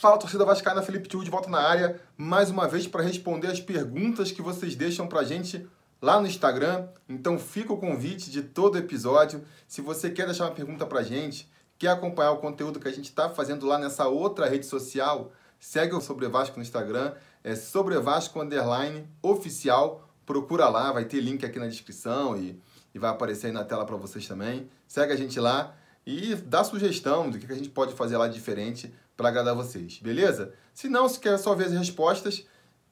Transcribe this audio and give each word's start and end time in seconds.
Fala, 0.00 0.16
torcida 0.16 0.46
vascaína, 0.46 0.80
Felipe 0.80 1.10
Tio 1.10 1.22
de 1.22 1.28
volta 1.28 1.50
na 1.50 1.60
área, 1.60 2.00
mais 2.16 2.48
uma 2.48 2.66
vez 2.66 2.86
para 2.86 3.02
responder 3.02 3.48
as 3.48 3.60
perguntas 3.60 4.32
que 4.32 4.40
vocês 4.40 4.74
deixam 4.74 5.06
para 5.06 5.20
a 5.20 5.24
gente 5.24 5.68
lá 6.00 6.18
no 6.18 6.26
Instagram. 6.26 6.88
Então 7.06 7.38
fica 7.38 7.70
o 7.70 7.76
convite 7.76 8.30
de 8.30 8.40
todo 8.40 8.78
episódio. 8.78 9.44
Se 9.68 9.82
você 9.82 10.08
quer 10.08 10.24
deixar 10.24 10.44
uma 10.44 10.54
pergunta 10.54 10.86
para 10.86 11.00
a 11.00 11.02
gente, 11.02 11.52
quer 11.78 11.88
acompanhar 11.88 12.30
o 12.30 12.38
conteúdo 12.38 12.80
que 12.80 12.88
a 12.88 12.90
gente 12.90 13.10
está 13.10 13.28
fazendo 13.28 13.66
lá 13.66 13.76
nessa 13.76 14.08
outra 14.08 14.48
rede 14.48 14.64
social, 14.64 15.32
segue 15.58 15.94
o 15.94 16.00
Sobre 16.00 16.26
Vasco 16.28 16.56
no 16.56 16.62
Instagram, 16.62 17.12
é 17.44 17.54
Sobre 17.54 17.98
Vasco 17.98 18.40
Underline 18.40 19.06
Oficial. 19.20 20.08
Procura 20.24 20.70
lá, 20.70 20.92
vai 20.92 21.04
ter 21.04 21.20
link 21.20 21.44
aqui 21.44 21.58
na 21.58 21.66
descrição 21.66 22.38
e, 22.38 22.58
e 22.94 22.98
vai 22.98 23.10
aparecer 23.10 23.48
aí 23.48 23.52
na 23.52 23.64
tela 23.64 23.84
para 23.84 23.96
vocês 23.96 24.26
também. 24.26 24.66
Segue 24.88 25.12
a 25.12 25.16
gente 25.16 25.38
lá 25.38 25.74
e 26.06 26.34
dá 26.36 26.64
sugestão 26.64 27.28
do 27.28 27.38
que 27.38 27.52
a 27.52 27.54
gente 27.54 27.68
pode 27.68 27.92
fazer 27.92 28.16
lá 28.16 28.28
diferente 28.28 28.90
para 29.20 29.28
agradar 29.28 29.54
vocês, 29.54 30.00
beleza? 30.02 30.54
Se 30.72 30.88
não, 30.88 31.06
se 31.06 31.20
quer 31.20 31.36
só 31.38 31.54
ver 31.54 31.66
as 31.66 31.72
respostas, 31.72 32.46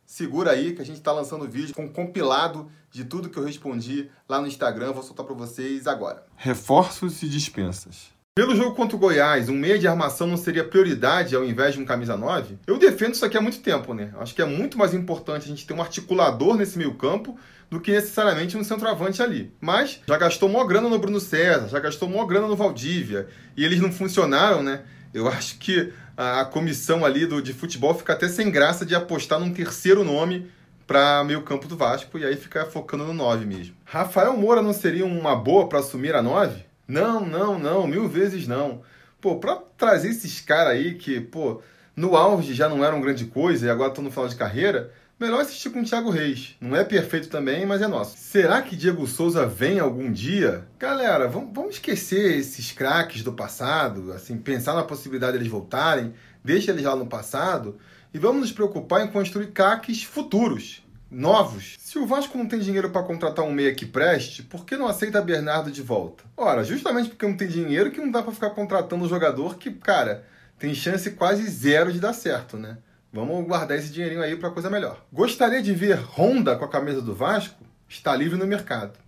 segura 0.04 0.50
aí 0.50 0.74
que 0.74 0.82
a 0.82 0.84
gente 0.84 0.98
está 0.98 1.10
lançando 1.10 1.48
vídeo 1.48 1.74
com 1.74 1.88
compilado 1.88 2.70
de 2.90 3.02
tudo 3.02 3.30
que 3.30 3.38
eu 3.38 3.44
respondi 3.44 4.10
lá 4.28 4.38
no 4.38 4.46
Instagram. 4.46 4.92
Vou 4.92 5.02
soltar 5.02 5.24
para 5.24 5.34
vocês 5.34 5.86
agora. 5.86 6.26
Reforços 6.36 7.22
e 7.22 7.28
dispensas. 7.28 8.10
Pelo 8.34 8.54
jogo 8.54 8.76
contra 8.76 8.94
o 8.94 9.00
Goiás, 9.00 9.48
um 9.48 9.54
meia 9.54 9.78
de 9.78 9.88
armação 9.88 10.26
não 10.26 10.36
seria 10.36 10.62
prioridade 10.62 11.34
ao 11.34 11.44
invés 11.44 11.74
de 11.74 11.80
um 11.80 11.84
camisa 11.86 12.14
9? 12.14 12.58
Eu 12.66 12.78
defendo 12.78 13.14
isso 13.14 13.24
aqui 13.24 13.38
há 13.38 13.40
muito 13.40 13.60
tempo, 13.60 13.94
né? 13.94 14.12
Acho 14.20 14.34
que 14.34 14.42
é 14.42 14.44
muito 14.44 14.76
mais 14.76 14.92
importante 14.92 15.46
a 15.46 15.48
gente 15.48 15.66
ter 15.66 15.72
um 15.72 15.80
articulador 15.80 16.56
nesse 16.56 16.76
meio 16.76 16.94
campo 16.94 17.38
do 17.70 17.80
que 17.80 17.90
necessariamente 17.90 18.56
um 18.56 18.62
centroavante 18.62 19.22
ali. 19.22 19.52
Mas 19.60 20.00
já 20.06 20.18
gastou 20.18 20.48
mó 20.48 20.62
grana 20.64 20.88
no 20.90 20.98
Bruno 20.98 21.20
César, 21.20 21.68
já 21.68 21.80
gastou 21.80 22.08
mó 22.08 22.24
grana 22.26 22.46
no 22.46 22.54
Valdívia, 22.54 23.28
e 23.56 23.64
eles 23.64 23.80
não 23.80 23.90
funcionaram, 23.90 24.62
né? 24.62 24.84
Eu 25.12 25.28
acho 25.28 25.58
que 25.58 25.92
a 26.16 26.44
comissão 26.44 27.04
ali 27.04 27.26
do, 27.26 27.40
de 27.40 27.52
futebol 27.52 27.94
fica 27.94 28.12
até 28.12 28.28
sem 28.28 28.50
graça 28.50 28.84
de 28.84 28.94
apostar 28.94 29.38
num 29.38 29.52
terceiro 29.52 30.04
nome 30.04 30.50
para 30.86 31.22
meio 31.22 31.42
campo 31.42 31.68
do 31.68 31.76
Vasco 31.76 32.18
e 32.18 32.24
aí 32.24 32.34
ficar 32.34 32.66
focando 32.66 33.04
no 33.04 33.12
9 33.12 33.44
mesmo. 33.44 33.76
Rafael 33.84 34.36
Moura 34.36 34.62
não 34.62 34.72
seria 34.72 35.04
uma 35.04 35.36
boa 35.36 35.68
para 35.68 35.80
assumir 35.80 36.14
a 36.14 36.22
9? 36.22 36.64
Não, 36.88 37.24
não, 37.24 37.58
não, 37.58 37.86
mil 37.86 38.08
vezes 38.08 38.48
não. 38.48 38.80
Pô, 39.20 39.36
pra 39.36 39.56
trazer 39.76 40.08
esses 40.08 40.40
caras 40.40 40.72
aí 40.72 40.94
que, 40.94 41.20
pô, 41.20 41.60
no 41.94 42.16
auge 42.16 42.54
já 42.54 42.68
não 42.68 42.84
eram 42.84 43.00
grande 43.00 43.26
coisa 43.26 43.66
e 43.66 43.70
agora 43.70 43.90
estão 43.90 44.02
no 44.02 44.10
final 44.10 44.28
de 44.28 44.36
carreira, 44.36 44.90
melhor 45.18 45.40
assistir 45.40 45.70
com 45.70 45.80
o 45.80 45.84
Thiago 45.84 46.10
Reis. 46.10 46.56
Não 46.60 46.76
é 46.76 46.84
perfeito 46.84 47.28
também, 47.28 47.66
mas 47.66 47.82
é 47.82 47.88
nosso. 47.88 48.16
Será 48.16 48.62
que 48.62 48.76
Diego 48.76 49.06
Souza 49.06 49.44
vem 49.46 49.80
algum 49.80 50.12
dia? 50.12 50.66
Galera, 50.78 51.26
vamos, 51.26 51.50
vamos 51.52 51.74
esquecer 51.74 52.38
esses 52.38 52.70
craques 52.70 53.22
do 53.22 53.32
passado, 53.32 54.12
assim, 54.12 54.38
pensar 54.38 54.74
na 54.74 54.84
possibilidade 54.84 55.32
deles 55.32 55.48
voltarem, 55.48 56.14
deixa 56.44 56.70
eles 56.70 56.84
lá 56.84 56.94
no 56.94 57.06
passado 57.06 57.78
e 58.14 58.18
vamos 58.18 58.42
nos 58.42 58.52
preocupar 58.52 59.04
em 59.04 59.10
construir 59.10 59.48
craques 59.48 60.04
futuros 60.04 60.82
novos. 61.10 61.76
Se 61.78 61.98
o 61.98 62.06
Vasco 62.06 62.36
não 62.36 62.46
tem 62.46 62.60
dinheiro 62.60 62.90
para 62.90 63.02
contratar 63.02 63.44
um 63.44 63.52
meia 63.52 63.74
que 63.74 63.86
preste, 63.86 64.42
por 64.42 64.64
que 64.64 64.76
não 64.76 64.86
aceita 64.86 65.20
Bernardo 65.20 65.70
de 65.70 65.82
volta? 65.82 66.24
Ora, 66.36 66.62
justamente 66.62 67.08
porque 67.08 67.26
não 67.26 67.36
tem 67.36 67.48
dinheiro 67.48 67.90
que 67.90 68.00
não 68.00 68.10
dá 68.10 68.22
para 68.22 68.32
ficar 68.32 68.50
contratando 68.50 69.04
um 69.04 69.08
jogador 69.08 69.56
que, 69.56 69.70
cara, 69.72 70.24
tem 70.58 70.74
chance 70.74 71.10
quase 71.12 71.48
zero 71.48 71.92
de 71.92 71.98
dar 71.98 72.12
certo, 72.12 72.56
né? 72.56 72.78
Vamos 73.10 73.46
guardar 73.46 73.78
esse 73.78 73.90
dinheirinho 73.90 74.22
aí 74.22 74.36
para 74.36 74.50
coisa 74.50 74.68
melhor. 74.68 75.02
Gostaria 75.10 75.62
de 75.62 75.72
ver 75.72 75.98
Honda 75.98 76.56
com 76.56 76.64
a 76.64 76.68
camisa 76.68 77.00
do 77.00 77.14
Vasco? 77.14 77.64
Está 77.88 78.14
livre 78.14 78.38
no 78.38 78.46
mercado. 78.46 78.98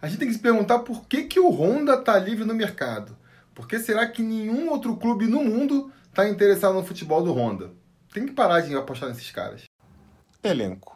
A 0.00 0.08
gente 0.08 0.18
tem 0.18 0.28
que 0.28 0.34
se 0.34 0.40
perguntar 0.40 0.78
por 0.80 1.06
que, 1.06 1.24
que 1.24 1.38
o 1.38 1.50
Honda 1.50 1.94
está 1.94 2.18
livre 2.18 2.46
no 2.46 2.54
mercado. 2.54 3.16
Por 3.54 3.68
que 3.68 3.78
será 3.78 4.06
que 4.06 4.22
nenhum 4.22 4.70
outro 4.70 4.96
clube 4.96 5.26
no 5.26 5.44
mundo 5.44 5.92
está 6.08 6.26
interessado 6.26 6.74
no 6.74 6.84
futebol 6.84 7.22
do 7.22 7.34
Honda? 7.34 7.72
Tem 8.12 8.24
que 8.24 8.32
parar 8.32 8.60
de 8.60 8.74
apostar 8.74 9.10
nesses 9.10 9.30
caras. 9.30 9.64
Elenco. 10.42 10.95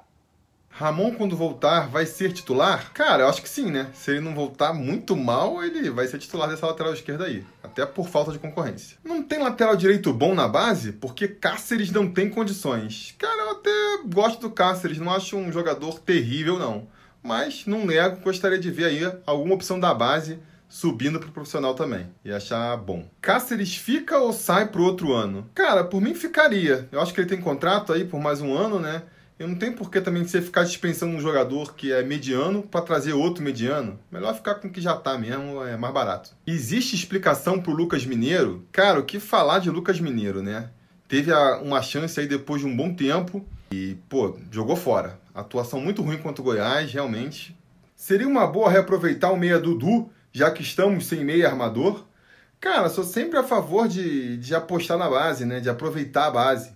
Ramon, 0.81 1.13
quando 1.13 1.37
voltar, 1.37 1.89
vai 1.91 2.07
ser 2.07 2.33
titular? 2.33 2.91
Cara, 2.95 3.25
eu 3.25 3.29
acho 3.29 3.43
que 3.43 3.49
sim, 3.51 3.71
né? 3.71 3.89
Se 3.93 4.13
ele 4.13 4.21
não 4.21 4.35
voltar 4.35 4.73
muito 4.73 5.15
mal, 5.15 5.63
ele 5.63 5.91
vai 5.91 6.07
ser 6.07 6.17
titular 6.17 6.49
dessa 6.49 6.67
lateral 6.67 6.95
esquerda 6.95 7.27
aí. 7.27 7.45
Até 7.63 7.85
por 7.85 8.09
falta 8.09 8.33
de 8.33 8.39
concorrência. 8.39 8.97
Não 9.05 9.23
tem 9.23 9.39
lateral 9.39 9.77
direito 9.77 10.11
bom 10.11 10.35
na 10.35 10.49
base? 10.49 10.93
Porque 10.93 11.29
Cáceres 11.29 11.91
não 11.91 12.11
tem 12.11 12.31
condições. 12.31 13.15
Cara, 13.19 13.43
eu 13.43 13.51
até 13.51 13.71
gosto 14.07 14.41
do 14.41 14.51
Cáceres, 14.51 14.97
não 14.97 15.13
acho 15.13 15.37
um 15.37 15.53
jogador 15.53 15.99
terrível, 15.99 16.59
não. 16.59 16.89
Mas, 17.23 17.67
não 17.67 17.85
nego, 17.85 18.23
gostaria 18.23 18.59
de 18.59 18.71
ver 18.71 18.87
aí 18.87 19.13
alguma 19.27 19.57
opção 19.57 19.79
da 19.79 19.93
base 19.93 20.39
subindo 20.67 21.21
pro 21.21 21.31
profissional 21.31 21.75
também. 21.75 22.07
E 22.25 22.33
achar 22.33 22.75
bom. 22.79 23.07
Cáceres 23.21 23.77
fica 23.77 24.17
ou 24.17 24.33
sai 24.33 24.69
pro 24.69 24.85
outro 24.85 25.13
ano? 25.13 25.47
Cara, 25.55 25.85
por 25.85 26.01
mim 26.01 26.15
ficaria. 26.15 26.89
Eu 26.91 27.03
acho 27.03 27.13
que 27.13 27.21
ele 27.21 27.29
tem 27.29 27.39
contrato 27.39 27.93
aí 27.93 28.07
por 28.07 28.19
mais 28.19 28.41
um 28.41 28.57
ano, 28.57 28.79
né? 28.79 29.03
Eu 29.41 29.49
não 29.49 29.55
tenho 29.55 29.73
por 29.73 29.91
que 29.91 30.03
também 30.03 30.23
você 30.23 30.43
ficar 30.43 30.65
dispensando 30.65 31.17
um 31.17 31.21
jogador 31.21 31.75
que 31.75 31.91
é 31.91 32.03
mediano 32.03 32.63
para 32.63 32.83
trazer 32.83 33.15
outro 33.15 33.43
mediano. 33.43 33.99
Melhor 34.13 34.35
ficar 34.35 34.57
com 34.57 34.69
o 34.69 34.71
que 34.71 34.83
já 34.83 34.95
tá 34.95 35.17
mesmo, 35.17 35.65
é 35.65 35.79
mais 35.79 35.95
barato. 35.95 36.37
Existe 36.47 36.95
explicação 36.95 37.59
pro 37.59 37.73
Lucas 37.73 38.05
Mineiro? 38.05 38.67
Cara, 38.71 39.01
o 39.01 39.03
que 39.03 39.19
falar 39.19 39.61
de 39.61 39.71
Lucas 39.71 39.99
Mineiro, 39.99 40.43
né? 40.43 40.69
Teve 41.09 41.33
uma 41.63 41.81
chance 41.81 42.21
aí 42.21 42.27
depois 42.27 42.61
de 42.61 42.67
um 42.67 42.77
bom 42.77 42.93
tempo 42.93 43.43
e, 43.73 43.97
pô, 44.11 44.39
jogou 44.51 44.77
fora. 44.77 45.19
Atuação 45.35 45.81
muito 45.81 46.03
ruim 46.03 46.19
contra 46.19 46.43
o 46.43 46.45
Goiás, 46.45 46.93
realmente. 46.93 47.59
Seria 47.97 48.29
uma 48.29 48.47
boa 48.47 48.71
reaproveitar 48.71 49.33
o 49.33 49.39
meia 49.39 49.59
Dudu, 49.59 50.11
já 50.31 50.51
que 50.51 50.61
estamos 50.61 51.07
sem 51.07 51.25
meia 51.25 51.49
armador? 51.49 52.05
Cara, 52.61 52.91
sou 52.91 53.05
sempre 53.05 53.39
a 53.39 53.43
favor 53.43 53.89
de, 53.89 54.37
de 54.37 54.55
apostar 54.55 54.99
na 54.99 55.09
base, 55.09 55.47
né? 55.47 55.61
De 55.61 55.71
aproveitar 55.71 56.27
a 56.27 56.31
base. 56.31 56.73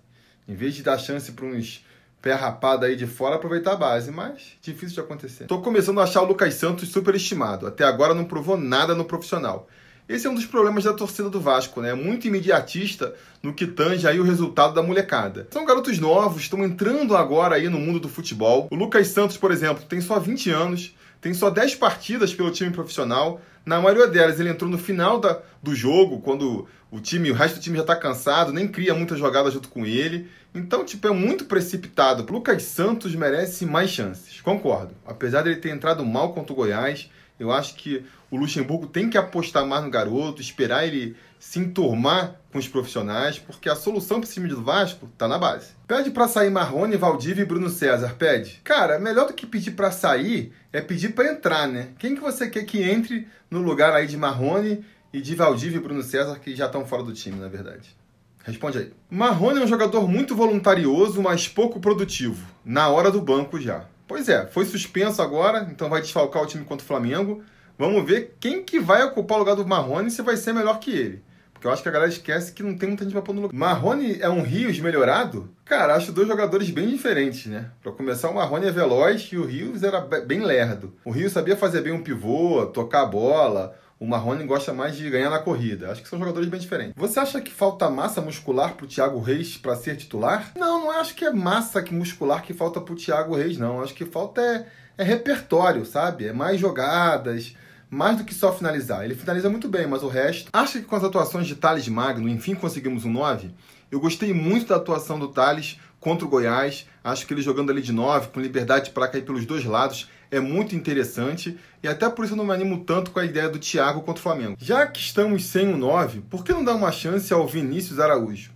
Em 0.49 0.55
vez 0.55 0.75
de 0.75 0.83
dar 0.83 0.97
chance 0.97 1.31
para 1.33 1.45
uns 1.45 1.85
pé 2.25 2.33
rapado 2.33 2.87
aí 2.87 2.97
de 2.97 3.07
fora 3.07 3.37
aproveitar 3.37 3.73
a 3.73 3.77
base, 3.77 4.11
mas 4.11 4.57
difícil 4.63 4.95
de 4.95 5.01
acontecer. 5.01 5.45
Tô 5.45 5.61
começando 5.61 6.01
a 6.01 6.05
achar 6.05 6.23
o 6.23 6.25
Lucas 6.25 6.55
Santos 6.55 6.89
superestimado. 6.89 7.67
Até 7.67 7.85
agora 7.85 8.15
não 8.15 8.25
provou 8.25 8.57
nada 8.57 8.95
no 8.95 9.05
profissional. 9.05 9.69
Esse 10.09 10.27
é 10.27 10.31
um 10.31 10.35
dos 10.35 10.47
problemas 10.47 10.85
da 10.85 10.95
torcida 10.95 11.29
do 11.29 11.39
Vasco, 11.39 11.83
né? 11.83 11.93
Muito 11.93 12.27
imediatista 12.27 13.15
no 13.43 13.53
que 13.53 13.67
tange 13.67 14.09
aí 14.09 14.19
o 14.19 14.25
resultado 14.25 14.73
da 14.73 14.83
molecada. 14.83 15.47
São 15.51 15.67
garotos 15.67 15.99
novos, 15.99 16.41
estão 16.41 16.65
entrando 16.65 17.15
agora 17.15 17.57
aí 17.57 17.69
no 17.69 17.79
mundo 17.79 18.01
do 18.01 18.09
futebol. 18.09 18.69
O 18.71 18.75
Lucas 18.75 19.09
Santos, 19.09 19.37
por 19.37 19.53
exemplo, 19.53 19.85
tem 19.85 20.01
só 20.01 20.19
20 20.19 20.49
anos, 20.49 20.95
tem 21.21 21.35
só 21.35 21.51
10 21.51 21.75
partidas 21.75 22.33
pelo 22.33 22.51
time 22.51 22.71
profissional. 22.71 23.39
Na 23.65 23.81
maioria 23.81 24.07
delas, 24.07 24.39
ele 24.39 24.51
entrou 24.51 24.71
no 24.71 24.77
final 24.77 25.19
da, 25.19 25.41
do 25.63 25.75
jogo, 25.75 26.21
quando 26.21 26.67
o 26.91 27.01
time, 27.01 27.31
o 27.31 27.35
resto 27.35 27.57
do 27.57 27.63
time 27.63 27.77
já 27.77 27.83
está 27.83 27.97
cansado, 27.97 28.53
nem 28.53 28.69
cria 28.69 28.95
muita 28.95 29.17
jogada 29.17 29.51
junto 29.51 29.69
com 29.69 29.87
ele. 29.87 30.29
Então, 30.55 30.85
tipo, 30.85 31.09
é 31.09 31.11
muito 31.11 31.47
precipitado. 31.47 32.31
Lucas 32.31 32.63
Santos 32.63 33.15
merece 33.15 33.67
mais 33.67 33.91
chances. 33.91 34.41
Concordo. 34.41 34.95
Apesar 35.05 35.43
dele 35.43 35.57
ter 35.57 35.71
entrado 35.71 36.05
mal 36.05 36.33
contra 36.33 36.53
o 36.53 36.57
Goiás, 36.57 37.11
eu 37.39 37.51
acho 37.51 37.75
que 37.75 38.05
o 38.31 38.37
Luxemburgo 38.37 38.87
tem 38.87 39.11
que 39.11 39.19
apostar 39.19 39.67
mais 39.67 39.85
no 39.85 39.91
garoto, 39.91 40.41
esperar 40.41 40.87
ele 40.87 41.17
se 41.39 41.59
enturmar 41.59 42.41
com 42.51 42.59
os 42.59 42.67
profissionais, 42.67 43.39
porque 43.39 43.69
a 43.69 43.77
solução 43.77 44.19
para 44.19 44.25
esse 44.25 44.35
time 44.35 44.49
do 44.49 44.63
Vasco 44.63 45.09
tá 45.19 45.29
na 45.29 45.39
base. 45.39 45.73
Pede 45.87 46.11
para 46.11 46.27
sair 46.27 46.51
Marrone, 46.51 46.97
Valdívia 46.97 47.43
e 47.43 47.47
Bruno 47.47 47.69
César, 47.69 48.15
pede. 48.19 48.61
Cara, 48.65 48.99
melhor 48.99 49.27
do 49.27 49.35
que 49.35 49.47
pedir 49.47 49.73
para 49.73 49.91
sair 49.91 50.53
é 50.73 50.81
pedir 50.81 51.11
para 51.15 51.31
entrar, 51.31 51.69
né? 51.69 51.91
Quem 51.99 52.15
que 52.15 52.21
você 52.21 52.49
quer 52.49 52.65
que 52.65 52.83
entre 52.83 53.29
no 53.51 53.61
lugar 53.61 53.93
aí 53.93 54.07
de 54.07 54.17
Marrone 54.17 54.85
e 55.13 55.21
de 55.21 55.35
Valdívia 55.35 55.79
e 55.79 55.83
Bruno 55.83 56.03
César, 56.03 56.39
que 56.39 56.57
já 56.57 56.67
estão 56.67 56.87
fora 56.87 57.03
do 57.03 57.13
time, 57.13 57.39
na 57.39 57.49
verdade? 57.49 57.95
Responde 58.43 58.79
aí. 58.79 58.93
Marrone 59.11 59.61
é 59.61 59.65
um 59.65 59.69
jogador 59.69 60.09
muito 60.09 60.35
voluntarioso, 60.35 61.23
mas 61.23 61.49
pouco 61.49 61.81
produtivo. 61.81 62.47
Na 62.65 62.89
hora 62.89 63.11
do 63.11 63.21
banco 63.21 63.61
já. 63.61 63.87
Pois 64.07 64.29
é, 64.29 64.47
foi 64.47 64.65
suspenso 64.65 65.23
agora, 65.23 65.67
então 65.71 65.89
vai 65.89 66.01
desfalcar 66.01 66.43
o 66.43 66.47
time 66.47 66.65
contra 66.65 66.85
o 66.85 66.87
Flamengo. 66.87 67.43
Vamos 67.79 68.05
ver 68.07 68.37
quem 68.39 68.63
que 68.63 68.79
vai 68.79 69.03
ocupar 69.03 69.37
o 69.37 69.41
lugar 69.41 69.57
do 69.57 69.67
Marrone 69.67 70.11
se 70.11 70.23
vai 70.23 70.37
ser 70.37 70.53
melhor 70.53 70.79
que 70.79 70.91
ele. 70.91 71.23
Porque 71.53 71.67
eu 71.67 71.73
acho 71.73 71.83
que 71.83 71.89
a 71.89 71.93
galera 71.93 72.11
esquece 72.11 72.53
que 72.53 72.63
não 72.63 72.77
tem 72.77 72.91
muita 72.91 73.05
gente 73.05 73.15
pra 73.15 73.23
pôr 73.23 73.33
no 73.33 73.43
lugar. 73.43 73.57
Marrone 73.57 74.19
é 74.21 74.29
um 74.29 74.43
Rios 74.43 74.79
melhorado? 74.79 75.51
Cara, 75.65 75.95
acho 75.95 76.13
dois 76.13 76.29
jogadores 76.29 76.69
bem 76.69 76.89
diferentes, 76.91 77.47
né? 77.47 77.71
Pra 77.83 77.91
começar, 77.91 78.29
o 78.29 78.35
Marrone 78.35 78.67
é 78.67 78.71
veloz 78.71 79.31
e 79.33 79.39
o 79.39 79.47
Rios 79.47 79.83
era 79.83 80.01
bem 80.01 80.41
lerdo. 80.41 80.95
O 81.05 81.11
Rios 81.11 81.33
sabia 81.33 81.57
fazer 81.57 81.81
bem 81.81 81.93
um 81.93 82.03
pivô, 82.03 82.67
tocar 82.67 83.03
a 83.03 83.07
bola, 83.07 83.75
o 83.99 84.07
Marrone 84.07 84.45
gosta 84.45 84.73
mais 84.73 84.97
de 84.97 85.09
ganhar 85.09 85.31
na 85.31 85.39
corrida. 85.39 85.91
Acho 85.91 86.03
que 86.03 86.09
são 86.09 86.19
jogadores 86.19 86.49
bem 86.49 86.61
diferentes. 86.61 86.95
Você 86.97 87.21
acha 87.21 87.41
que 87.41 87.51
falta 87.51 87.89
massa 87.89 88.21
muscular 88.21 88.75
pro 88.75 88.87
Thiago 88.87 89.21
Reis 89.21 89.57
para 89.57 89.77
ser 89.77 89.97
titular? 89.97 90.53
Não, 90.57 90.81
não 90.81 90.91
acho 90.91 91.15
que 91.15 91.25
é 91.25 91.33
massa 91.33 91.85
muscular 91.91 92.43
que 92.43 92.53
falta 92.53 92.81
pro 92.81 92.97
Thiago 92.97 93.37
Reis, 93.37 93.57
não. 93.57 93.81
Acho 93.81 93.95
que 93.95 94.05
falta 94.05 94.41
é, 94.41 94.67
é 94.99 95.05
repertório, 95.05 95.87
sabe? 95.87 96.27
É 96.27 96.33
mais 96.33 96.61
jogadas, 96.61 97.55
mais 97.89 98.19
do 98.19 98.25
que 98.25 98.35
só 98.35 98.53
finalizar. 98.53 99.05
Ele 99.05 99.15
finaliza 99.15 99.49
muito 99.49 99.69
bem, 99.69 99.87
mas 99.87 100.03
o 100.03 100.09
resto. 100.09 100.51
Acho 100.53 100.81
que 100.81 100.85
com 100.85 100.97
as 100.97 101.05
atuações 101.05 101.47
de 101.47 101.55
Thales 101.55 101.89
Magno, 101.89 102.29
enfim, 102.29 102.55
conseguimos 102.55 103.05
um 103.05 103.13
9. 103.13 103.51
Eu 103.91 104.01
gostei 104.01 104.35
muito 104.35 104.67
da 104.67 104.77
atuação 104.77 105.19
do 105.19 105.29
Thales 105.29 105.79
contra 106.01 106.27
o 106.27 106.29
Goiás. 106.29 106.87
Acho 107.03 107.27
que 107.27 107.33
ele 107.33 107.43
jogando 107.43 107.71
ali 107.71 107.81
de 107.81 107.93
9, 107.93 108.29
com 108.29 108.41
liberdade 108.41 108.91
para 108.91 109.09
cair 109.09 109.23
pelos 109.23 109.47
dois 109.47 109.65
lados, 109.65 110.11
é 110.35 110.41
muito 110.41 110.75
interessante 110.75 111.59
e 111.83 111.87
até 111.87 112.09
por 112.09 112.25
isso 112.25 112.35
eu 112.35 112.37
não 112.37 112.45
me 112.45 112.53
animo 112.53 112.85
tanto 112.85 113.11
com 113.11 113.21
a 113.21 113.25
ideia 113.25 113.49
do 113.49 113.59
Thiago 113.59 114.01
contra 114.01 114.21
o 114.21 114.23
Flamengo. 114.23 114.57
Já 114.59 114.87
que 114.87 114.99
estamos 114.99 115.45
sem 115.47 115.73
o 115.73 115.77
9, 115.77 116.23
por 116.23 116.45
que 116.45 116.53
não 116.53 116.65
dar 116.65 116.75
uma 116.75 116.91
chance 116.91 117.33
ao 117.33 117.47
Vinícius 117.47 118.01
Araújo? 118.01 118.51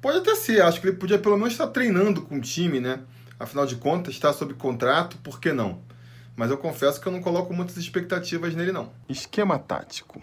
Pode 0.00 0.18
até 0.18 0.34
ser, 0.34 0.62
acho 0.62 0.80
que 0.80 0.88
ele 0.88 0.96
podia 0.96 1.18
pelo 1.18 1.36
menos 1.36 1.52
estar 1.52 1.68
treinando 1.68 2.22
com 2.22 2.36
o 2.36 2.40
time, 2.40 2.80
né? 2.80 3.00
Afinal 3.38 3.66
de 3.66 3.76
contas, 3.76 4.14
está 4.14 4.32
sob 4.32 4.54
contrato, 4.54 5.16
por 5.18 5.40
que 5.40 5.52
não? 5.52 5.80
Mas 6.34 6.50
eu 6.50 6.58
confesso 6.58 7.00
que 7.00 7.06
eu 7.06 7.12
não 7.12 7.20
coloco 7.20 7.54
muitas 7.54 7.76
expectativas 7.76 8.54
nele, 8.54 8.72
não. 8.72 8.92
Esquema 9.08 9.58
tático. 9.58 10.22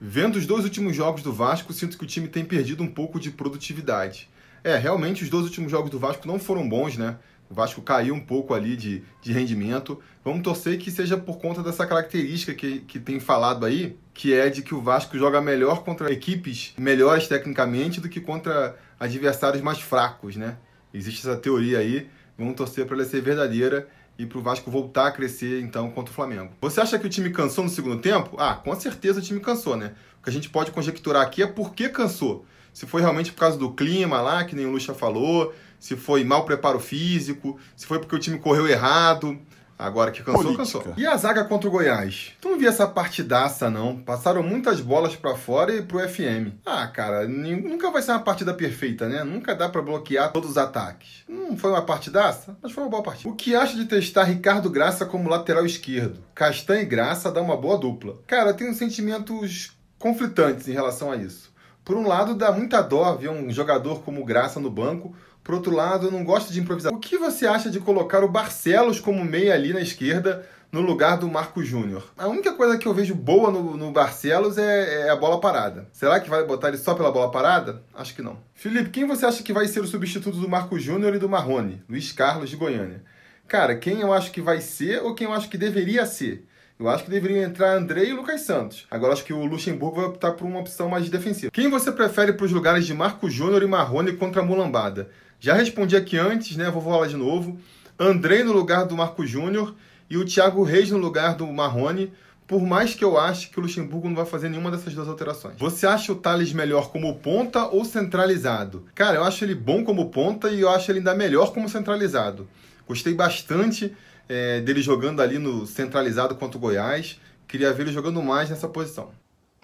Vendo 0.00 0.36
os 0.36 0.46
dois 0.46 0.64
últimos 0.64 0.94
jogos 0.94 1.22
do 1.22 1.32
Vasco, 1.32 1.72
sinto 1.72 1.96
que 1.96 2.04
o 2.04 2.06
time 2.06 2.28
tem 2.28 2.44
perdido 2.44 2.82
um 2.82 2.90
pouco 2.90 3.20
de 3.20 3.30
produtividade. 3.30 4.28
É, 4.62 4.76
realmente 4.76 5.22
os 5.22 5.30
dois 5.30 5.44
últimos 5.44 5.70
jogos 5.70 5.90
do 5.90 5.98
Vasco 5.98 6.26
não 6.26 6.38
foram 6.38 6.68
bons, 6.68 6.96
né? 6.96 7.16
O 7.48 7.54
Vasco 7.54 7.82
caiu 7.82 8.14
um 8.14 8.20
pouco 8.20 8.54
ali 8.54 8.76
de, 8.76 9.02
de 9.20 9.32
rendimento. 9.32 10.00
Vamos 10.24 10.42
torcer 10.42 10.78
que 10.78 10.90
seja 10.90 11.16
por 11.16 11.38
conta 11.38 11.62
dessa 11.62 11.86
característica 11.86 12.54
que, 12.54 12.80
que 12.80 12.98
tem 12.98 13.20
falado 13.20 13.66
aí, 13.66 13.96
que 14.12 14.32
é 14.32 14.48
de 14.48 14.62
que 14.62 14.74
o 14.74 14.80
Vasco 14.80 15.18
joga 15.18 15.40
melhor 15.40 15.84
contra 15.84 16.12
equipes 16.12 16.74
melhores 16.78 17.28
tecnicamente 17.28 18.00
do 18.00 18.08
que 18.08 18.20
contra 18.20 18.76
adversários 18.98 19.62
mais 19.62 19.80
fracos, 19.80 20.36
né? 20.36 20.56
Existe 20.92 21.26
essa 21.26 21.36
teoria 21.36 21.78
aí. 21.78 22.08
Vamos 22.36 22.54
torcer 22.54 22.86
para 22.86 22.96
ela 22.96 23.04
ser 23.04 23.20
verdadeira 23.20 23.88
e 24.18 24.26
para 24.26 24.38
o 24.38 24.42
Vasco 24.42 24.70
voltar 24.70 25.08
a 25.08 25.12
crescer 25.12 25.60
então 25.62 25.90
contra 25.90 26.12
o 26.12 26.14
Flamengo. 26.14 26.52
Você 26.60 26.80
acha 26.80 26.98
que 26.98 27.06
o 27.06 27.10
time 27.10 27.30
cansou 27.30 27.64
no 27.64 27.70
segundo 27.70 28.00
tempo? 28.00 28.36
Ah, 28.38 28.54
com 28.54 28.74
certeza 28.74 29.18
o 29.18 29.22
time 29.22 29.40
cansou, 29.40 29.76
né? 29.76 29.92
O 30.20 30.24
que 30.24 30.30
a 30.30 30.32
gente 30.32 30.48
pode 30.48 30.70
conjecturar 30.70 31.22
aqui 31.22 31.42
é 31.42 31.46
por 31.46 31.74
que 31.74 31.88
cansou. 31.88 32.46
Se 32.72 32.86
foi 32.86 33.00
realmente 33.00 33.32
por 33.32 33.40
causa 33.40 33.56
do 33.56 33.72
clima 33.72 34.20
lá, 34.20 34.44
que 34.44 34.56
nem 34.56 34.66
o 34.66 34.72
Lucha 34.72 34.94
falou, 34.94 35.54
se 35.78 35.96
foi 35.96 36.24
mau 36.24 36.44
preparo 36.44 36.80
físico, 36.80 37.58
se 37.76 37.86
foi 37.86 37.98
porque 37.98 38.16
o 38.16 38.18
time 38.18 38.38
correu 38.38 38.66
errado. 38.66 39.38
Agora 39.84 40.10
que 40.10 40.22
cansou, 40.22 40.42
Política. 40.42 40.64
cansou. 40.64 40.94
E 40.96 41.06
a 41.06 41.16
zaga 41.16 41.44
contra 41.44 41.68
o 41.68 41.70
Goiás? 41.72 42.32
Tu 42.40 42.48
não 42.48 42.58
vi 42.58 42.66
essa 42.66 42.86
partidaça, 42.86 43.70
não. 43.70 43.96
Passaram 43.98 44.42
muitas 44.42 44.80
bolas 44.80 45.14
para 45.14 45.34
fora 45.36 45.74
e 45.74 45.82
pro 45.82 45.98
FM. 46.00 46.54
Ah, 46.64 46.86
cara, 46.86 47.26
nunca 47.28 47.90
vai 47.90 48.02
ser 48.02 48.12
uma 48.12 48.20
partida 48.20 48.54
perfeita, 48.54 49.08
né? 49.08 49.22
Nunca 49.24 49.54
dá 49.54 49.68
para 49.68 49.82
bloquear 49.82 50.32
todos 50.32 50.50
os 50.50 50.58
ataques. 50.58 51.24
Não 51.28 51.56
foi 51.56 51.70
uma 51.70 51.82
partidaça, 51.82 52.56
mas 52.62 52.72
foi 52.72 52.82
uma 52.84 52.90
boa 52.90 53.02
partida. 53.02 53.28
O 53.28 53.34
que 53.34 53.54
acha 53.54 53.76
de 53.76 53.84
testar 53.84 54.24
Ricardo 54.24 54.70
Graça 54.70 55.04
como 55.04 55.28
lateral 55.28 55.64
esquerdo? 55.66 56.20
Castanha 56.34 56.82
e 56.82 56.86
Graça 56.86 57.30
dá 57.30 57.40
uma 57.40 57.56
boa 57.56 57.78
dupla. 57.78 58.16
Cara, 58.26 58.50
eu 58.50 58.54
tenho 58.54 58.74
sentimentos 58.74 59.72
conflitantes 59.98 60.68
em 60.68 60.72
relação 60.72 61.10
a 61.10 61.16
isso. 61.16 61.52
Por 61.84 61.96
um 61.96 62.06
lado, 62.06 62.34
dá 62.34 62.50
muita 62.50 62.80
dó 62.80 63.14
ver 63.14 63.28
um 63.28 63.50
jogador 63.50 64.00
como 64.02 64.24
Graça 64.24 64.58
no 64.58 64.70
banco, 64.70 65.14
por 65.44 65.54
outro 65.54 65.74
lado, 65.74 66.06
eu 66.06 66.10
não 66.10 66.24
gosto 66.24 66.50
de 66.50 66.58
improvisar. 66.58 66.90
O 66.90 66.98
que 66.98 67.18
você 67.18 67.46
acha 67.46 67.68
de 67.68 67.78
colocar 67.78 68.24
o 68.24 68.28
Barcelos 68.28 68.98
como 68.98 69.22
meia 69.22 69.52
ali 69.52 69.74
na 69.74 69.80
esquerda 69.80 70.48
no 70.72 70.80
lugar 70.80 71.18
do 71.18 71.28
Marco 71.28 71.62
Júnior? 71.62 72.10
A 72.16 72.26
única 72.26 72.54
coisa 72.54 72.78
que 72.78 72.88
eu 72.88 72.94
vejo 72.94 73.14
boa 73.14 73.50
no, 73.50 73.76
no 73.76 73.92
Barcelos 73.92 74.56
é, 74.56 75.02
é, 75.02 75.10
a 75.10 75.16
bola 75.16 75.38
parada. 75.38 75.86
Será 75.92 76.18
que 76.18 76.30
vai 76.30 76.42
botar 76.44 76.68
ele 76.68 76.78
só 76.78 76.94
pela 76.94 77.12
bola 77.12 77.30
parada? 77.30 77.82
Acho 77.94 78.14
que 78.14 78.22
não. 78.22 78.38
Felipe, 78.54 78.88
quem 78.88 79.06
você 79.06 79.26
acha 79.26 79.42
que 79.42 79.52
vai 79.52 79.68
ser 79.68 79.80
o 79.80 79.86
substituto 79.86 80.38
do 80.38 80.48
Marco 80.48 80.78
Júnior 80.78 81.14
e 81.14 81.18
do 81.18 81.28
Marrone? 81.28 81.82
Luiz 81.90 82.10
Carlos 82.10 82.48
de 82.48 82.56
Goiânia. 82.56 83.04
Cara, 83.46 83.76
quem 83.76 84.00
eu 84.00 84.14
acho 84.14 84.32
que 84.32 84.40
vai 84.40 84.62
ser 84.62 85.02
ou 85.02 85.14
quem 85.14 85.26
eu 85.26 85.34
acho 85.34 85.50
que 85.50 85.58
deveria 85.58 86.06
ser? 86.06 86.48
Eu 86.78 86.88
acho 86.88 87.04
que 87.04 87.10
deveriam 87.10 87.44
entrar 87.44 87.76
André 87.76 88.06
e 88.06 88.12
Lucas 88.12 88.40
Santos. 88.40 88.86
Agora 88.90 89.12
acho 89.12 89.24
que 89.24 89.32
o 89.32 89.44
Luxemburgo 89.44 89.96
vai 89.96 90.06
optar 90.06 90.32
por 90.32 90.46
uma 90.46 90.58
opção 90.58 90.88
mais 90.88 91.08
defensiva. 91.08 91.52
Quem 91.52 91.68
você 91.68 91.92
prefere 91.92 92.32
para 92.32 92.46
os 92.46 92.50
lugares 92.50 92.84
de 92.86 92.94
Marco 92.94 93.28
Júnior 93.30 93.62
e 93.62 93.66
Marrone 93.66 94.14
contra 94.14 94.40
a 94.40 94.44
Mulambada? 94.44 95.10
Já 95.44 95.52
respondi 95.52 95.94
aqui 95.94 96.16
antes, 96.16 96.56
né? 96.56 96.70
Vou 96.70 96.80
falar 96.80 97.06
de 97.06 97.18
novo. 97.18 97.60
Andrei 97.98 98.42
no 98.42 98.50
lugar 98.50 98.86
do 98.86 98.96
Marco 98.96 99.26
Júnior 99.26 99.74
e 100.08 100.16
o 100.16 100.24
Thiago 100.24 100.62
Reis 100.62 100.90
no 100.90 100.96
lugar 100.96 101.34
do 101.34 101.46
Marrone, 101.48 102.10
por 102.46 102.62
mais 102.62 102.94
que 102.94 103.04
eu 103.04 103.18
ache 103.18 103.50
que 103.50 103.60
o 103.60 103.62
Luxemburgo 103.62 104.08
não 104.08 104.16
vai 104.16 104.24
fazer 104.24 104.48
nenhuma 104.48 104.70
dessas 104.70 104.94
duas 104.94 105.06
alterações. 105.06 105.58
Você 105.58 105.86
acha 105.86 106.10
o 106.12 106.16
Thales 106.16 106.54
melhor 106.54 106.90
como 106.90 107.14
ponta 107.16 107.66
ou 107.66 107.84
centralizado? 107.84 108.86
Cara, 108.94 109.18
eu 109.18 109.24
acho 109.24 109.44
ele 109.44 109.54
bom 109.54 109.84
como 109.84 110.08
ponta 110.08 110.48
e 110.48 110.62
eu 110.62 110.70
acho 110.70 110.90
ele 110.90 111.00
ainda 111.00 111.14
melhor 111.14 111.52
como 111.52 111.68
centralizado. 111.68 112.48
Gostei 112.88 113.12
bastante 113.12 113.94
é, 114.26 114.62
dele 114.62 114.80
jogando 114.80 115.20
ali 115.20 115.38
no 115.38 115.66
centralizado 115.66 116.36
contra 116.36 116.56
o 116.56 116.60
Goiás. 116.60 117.20
Queria 117.46 117.70
ver 117.70 117.82
ele 117.82 117.92
jogando 117.92 118.22
mais 118.22 118.48
nessa 118.48 118.66
posição. 118.66 119.10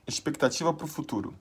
Expectativa 0.07 0.75
para 0.75 0.85
o 0.85 0.89
futuro. 0.89 1.35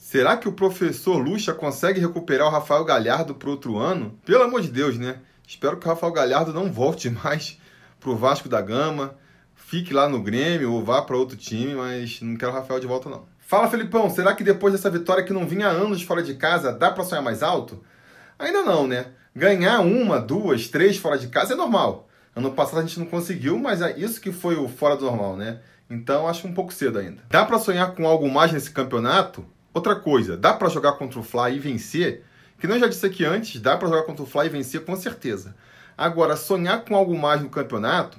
Será 0.00 0.34
que 0.34 0.48
o 0.48 0.52
professor 0.52 1.18
Lucha 1.18 1.52
consegue 1.52 2.00
recuperar 2.00 2.48
o 2.48 2.50
Rafael 2.50 2.82
Galhardo 2.86 3.34
para 3.34 3.50
outro 3.50 3.76
ano? 3.76 4.18
Pelo 4.24 4.44
amor 4.44 4.62
de 4.62 4.68
Deus, 4.68 4.96
né? 4.96 5.20
Espero 5.46 5.76
que 5.76 5.84
o 5.86 5.90
Rafael 5.90 6.10
Galhardo 6.10 6.54
não 6.54 6.72
volte 6.72 7.10
mais 7.22 7.60
para 8.00 8.08
o 8.08 8.16
Vasco 8.16 8.48
da 8.48 8.62
Gama, 8.62 9.14
fique 9.54 9.92
lá 9.92 10.08
no 10.08 10.22
Grêmio 10.22 10.72
ou 10.72 10.82
vá 10.82 11.02
para 11.02 11.18
outro 11.18 11.36
time, 11.36 11.74
mas 11.74 12.18
não 12.22 12.34
quero 12.34 12.50
o 12.50 12.54
Rafael 12.54 12.80
de 12.80 12.86
volta 12.86 13.10
não. 13.10 13.26
Fala, 13.40 13.68
Felipão, 13.68 14.08
será 14.08 14.34
que 14.34 14.42
depois 14.42 14.72
dessa 14.72 14.88
vitória 14.88 15.22
que 15.22 15.34
não 15.34 15.46
vinha 15.46 15.68
há 15.68 15.70
anos 15.70 16.02
fora 16.02 16.22
de 16.22 16.32
casa, 16.32 16.72
dá 16.72 16.90
para 16.90 17.04
sonhar 17.04 17.22
mais 17.22 17.42
alto? 17.42 17.84
Ainda 18.38 18.62
não, 18.62 18.86
né? 18.86 19.08
Ganhar 19.36 19.80
uma, 19.80 20.18
duas, 20.18 20.66
três 20.68 20.96
fora 20.96 21.18
de 21.18 21.28
casa 21.28 21.52
é 21.52 21.56
normal. 21.56 22.08
Ano 22.34 22.52
passado 22.52 22.78
a 22.78 22.86
gente 22.86 22.98
não 22.98 23.06
conseguiu, 23.06 23.58
mas 23.58 23.82
é 23.82 23.98
isso 23.98 24.18
que 24.18 24.32
foi 24.32 24.56
o 24.56 24.66
fora 24.66 24.96
do 24.96 25.04
normal, 25.04 25.36
né? 25.36 25.60
Então 25.90 26.26
acho 26.26 26.48
um 26.48 26.54
pouco 26.54 26.72
cedo 26.72 26.98
ainda. 26.98 27.22
Dá 27.28 27.44
para 27.44 27.58
sonhar 27.58 27.94
com 27.94 28.08
algo 28.08 28.30
mais 28.30 28.50
nesse 28.50 28.70
campeonato? 28.70 29.44
Outra 29.72 29.94
coisa, 29.94 30.36
dá 30.36 30.52
para 30.52 30.68
jogar 30.68 30.92
contra 30.92 31.20
o 31.20 31.22
Fly 31.22 31.54
e 31.54 31.58
vencer? 31.60 32.24
Que 32.58 32.66
não 32.66 32.78
já 32.78 32.88
disse 32.88 33.06
aqui 33.06 33.24
antes, 33.24 33.60
dá 33.60 33.76
para 33.76 33.88
jogar 33.88 34.02
contra 34.02 34.24
o 34.24 34.26
Fly 34.26 34.46
e 34.46 34.48
vencer 34.48 34.84
com 34.84 34.96
certeza. 34.96 35.54
Agora, 35.96 36.36
sonhar 36.36 36.84
com 36.84 36.96
algo 36.96 37.16
mais 37.16 37.40
no 37.40 37.48
campeonato 37.48 38.18